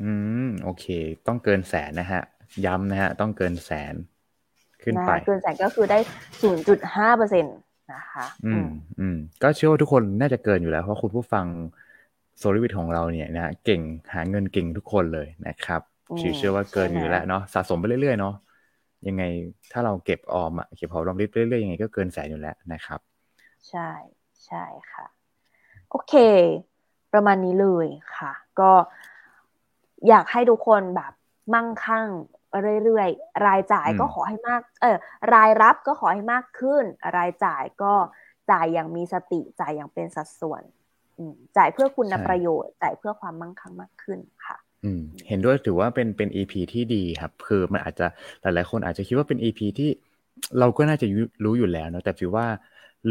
[0.00, 0.02] ื
[0.40, 0.84] ม โอเค
[1.26, 2.20] ต้องเกินแสนนะฮะ
[2.64, 3.94] ย้ำนะฮะ ต้องเกินแสน
[4.84, 5.98] ขึ้นนะไปคะเกินแสนก็คือได้
[6.40, 7.56] ศูนย์จุดห้าเปอร์เซ็นต์
[7.94, 8.68] นะคะ อือืมม
[9.00, 11.46] อืมก็เชื่อว่าทุกคนน่าจะเกินอยู่แล้ว เพราะคุณผู้ฟัง
[12.38, 13.80] โซลิวิทของเราเนี่ยนะเก่ง
[14.14, 15.80] หาเงินเก่งทุกคนเลยนะครับ
[16.18, 18.34] ชิวเชื่อว่าเกินอยู่แล้วเนาะสะสมไปเรื่อยๆเนาะ
[19.08, 19.22] ยังไง
[19.72, 23.00] ถ้าเราเก็บออมอะเก็บหอมรอมริบเรื่อยๆยังไงก็เกินแสนอยู่แล้วนะครับ
[23.68, 23.90] ใช่
[24.46, 25.06] ใช่ค่ะ
[25.90, 26.14] โอเค
[27.12, 28.70] ประมาณนี้เลยค่ะ ก็
[30.08, 31.12] อยากให้ทุกคนแบบ
[31.54, 32.06] มั่งคั่ง
[32.84, 34.96] เรื่อยๆ รายจ่ายก็ขอให้มาก เออ
[35.34, 36.84] รายรับก็ขอให้มากขึ้น
[37.16, 37.92] รายจ่ายก็
[38.50, 40.62] จ่ายอย่างมีสติ จ่ายอย่างเป็นสัดส่วน
[41.56, 48.06] จ่ายเพื่อคุณประโยชน์ จ่ายเพื่อความมั่งคั่งมากขึ้นค่ะอืมเห็นด้วยถือว่าเป็นเป็น EP ที่ดีครับ คือมันอาจจะ
[48.42, 49.90] หลายๆ คนอาจจะคิดว่าเป็น EP ที่
[50.58, 51.06] เราก็น่าจะ
[51.44, 52.46] รู้อยู่แล้วเนาะแต่ถือว่า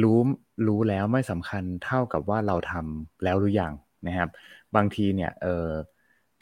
[0.04, 0.20] รู้
[0.68, 3.74] รู้แล้วไม่สำคัญเท่ากับว่าเราทำแล้วหรือยัง
[4.08, 4.30] นะครับ
[4.76, 5.70] บางทีเนี่ยเออ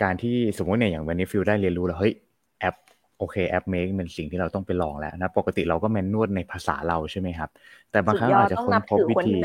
[0.01, 2.13] การที่สมมติเนี่ยอย่างวันนี้ฟิลได้เรียนรู้แล้วเฮ้ย
[2.61, 2.75] แอป
[3.17, 7.49] โอเคแอปเมคเป็นสิ่งที่เราต้องไปลองแล้วนะปกติเราก็แมนนวดในภาษาเราใช่ไหมครับ
[7.91, 9.35] แต่บางครั้งอาจจะค้นพบวิธี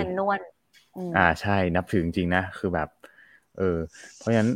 [1.16, 2.88] อ่าใช่นับถือจริงๆนะคือแบบ
[3.58, 3.78] เออ
[4.18, 4.50] เพราะฉะนั้น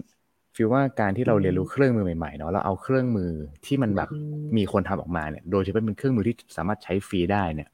[0.55, 3.31] ฟิลว่าการที่เราเรียนรู้เครื่องมือใหม่ๆเนาะเราเอาเครื่องมือ
[3.67, 4.09] ที่มันแบบ
[4.57, 7.69] มีคนทำออกมาเนี่ย โดยเฉพาะเป็นเครื่องมือที่สามารถใช้ฟรีได้เนี่ย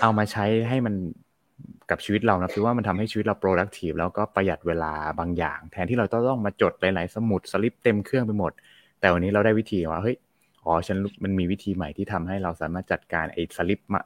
[0.00, 0.94] เอามาใช้ให้มัน
[1.90, 8.52] กับชีวิตเรานะคือว่ามันทำให้ชีวิตเรา productive แล้วก็ประหยัดเวลาบางอย่าง แทนที่เราต้องมาจดหลาย ๆ สมุดสลิปเต็มเครื่องไปหมด
[9.02, 10.16] แต่วันนี้เราได้วิธีว่าเฮ้ย
[10.64, 14.00] อ๋อฉันมันมีวิธีใหม่ที่ทำให้เราสามารถจัดการไอ้สลิปมา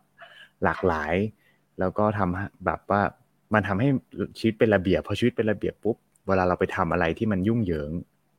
[0.64, 1.14] หลากหลาย
[1.78, 3.02] แล้วก็ทำแบบว่า
[3.54, 3.88] มันทำให้
[4.38, 5.96] ชีวิตเป็นระเบียบพอชีวิตเป็นระเบียบปุ๊บ
[6.28, 7.90] เวลาเราไปทำอะไรที่มันยุ่งเหยิง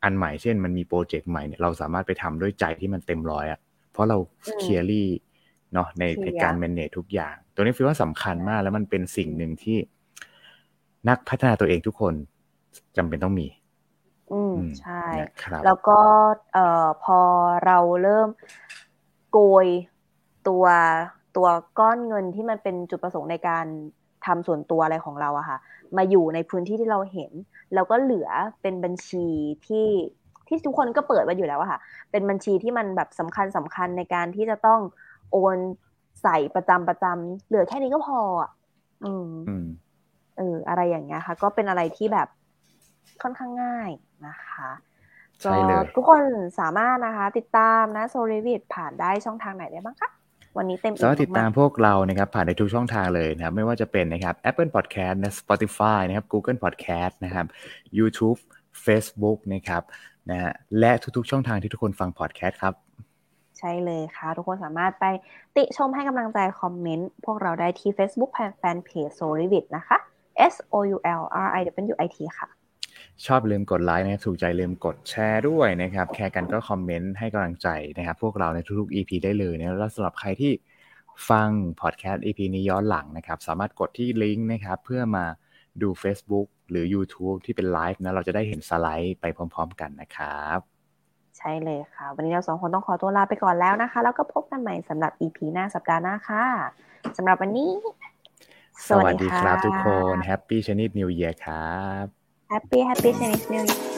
[0.04, 3.60] อันใหม่เช่น มันมีโปรเจกต์ใหม่เนี่ยเราสามารถไปทำด้วยใจที่มันเต็มร้อยอะ
[3.92, 4.18] เพราะเรา
[4.60, 5.10] เคลียร์ลี่
[5.74, 9.78] เนาะในในการแมネจทุกอย่าง ตัวนี้ฟิว่าสำคัญมากแล้วมันเป็นสิ่งหนึ่งที่
[11.10, 12.14] นักพัฒนาตัวเองทุกคน
[12.98, 13.48] จำเป็นต้องมี
[14.32, 15.06] อืมใช่
[15.66, 16.00] แล้วก็
[16.54, 17.20] เอ่อพอ
[17.66, 18.30] เราเริ่ม
[19.32, 19.68] โกย
[20.48, 20.66] ตัว
[21.36, 21.48] ตัว
[21.80, 23.66] ก้อนเงินที่มันเป็นจุดประสงค์ในการ
[24.26, 25.58] ทำส่วนตัวอะไรของเราอะค่ะ
[25.98, 27.32] มาอยู่ในพื้นที่ที่เราเห็น
[27.74, 28.30] แล้วก็เหลือ
[28.62, 29.28] เป็นบัญชี
[29.68, 29.88] ที่
[30.48, 31.80] ที่ทุกคนก็เปิดไว้อยู่แล้วอะค่ะ
[32.12, 34.80] เป็นบัญชีที่มันแบบสำคัญสำคัญในการที่จะต้อง
[35.32, 35.58] โอน
[36.24, 38.50] ใส่ประจำประจำเหลือแค่นี้ก็พออะ
[39.04, 39.30] อืม
[40.38, 42.28] เอออะไรอย่างเงี้ยค่ะ ก็เป็นอะไรที่แบบ
[43.24, 43.90] ค่อนข้างง่าย
[44.28, 44.70] นะคะ
[45.46, 46.24] ก็ทุกคน
[46.60, 50.10] สามารถนะคะ ติดตามนะโซลิวิดผ่านได้ช่องทางไหนได้บ้างคะ
[50.58, 57.46] วันนี้เต็มสามารถติดตามพวกเรานะครับ ผ่านในทุกช่องทางเลยนะครับ ไม่ว่าจะเป็นนะครับ Apple Podcast นะ Spotify นะครับ Google Podcast นะครับ
[57.98, 58.40] YouTube
[58.86, 59.84] Facebook นะครับ
[60.30, 62.74] นะฮะและทุกๆ ช่องทางที่ทุกคนฟังพอดแคสต์ครับ
[63.60, 65.06] ใช่เลยค่ะ ทุกคนสามารถไป
[65.58, 69.98] ติชมให้กำลังใจคอมเมนต์พวกเราได้ที่ Facebook แฟนเพจ s o l i v i t นะคะ
[70.54, 71.62] S O U L R I
[71.94, 72.48] W I T ค่ะ
[73.26, 77.68] ชอบลืมกดไลค์นะถูกใจลืมกดแชร์ด้วยนะครับแค่กันก็คอมเมนต์ให้กำลังใจ
[77.98, 80.52] นะครับ พวกเราในทุกๆ EP ได้เลยนะแล้วสำหรับใครที่
[81.30, 81.50] ฟัง
[81.82, 85.26] พอดแคสต์ EP นี้ย้อนหลังนะครับ สามารถกดที่ลิงก์นะครับ เพื่อมา
[85.82, 90.60] ดู Facebook หรือ YouTube ที่เป็นไลฟ์นะเราจะได้เห็นสไลด์ไปพร้อม ๆ กันนะครับ
[91.38, 96.46] ใช่เลยค่ะ วันนี้เราสองคนต้องขอตัวลาไปก่อนแล้วนะคะ แล้วก็พบกันใหม่สำหรับ EP หน้าสัปดาห์หน้าค่ะ
[97.18, 97.72] สำหรับวันนี้
[98.90, 102.17] สวัสดีครับทุกคน Happy Chinese New Year ครับ
[102.50, 103.97] Happy Happy Chinese New Year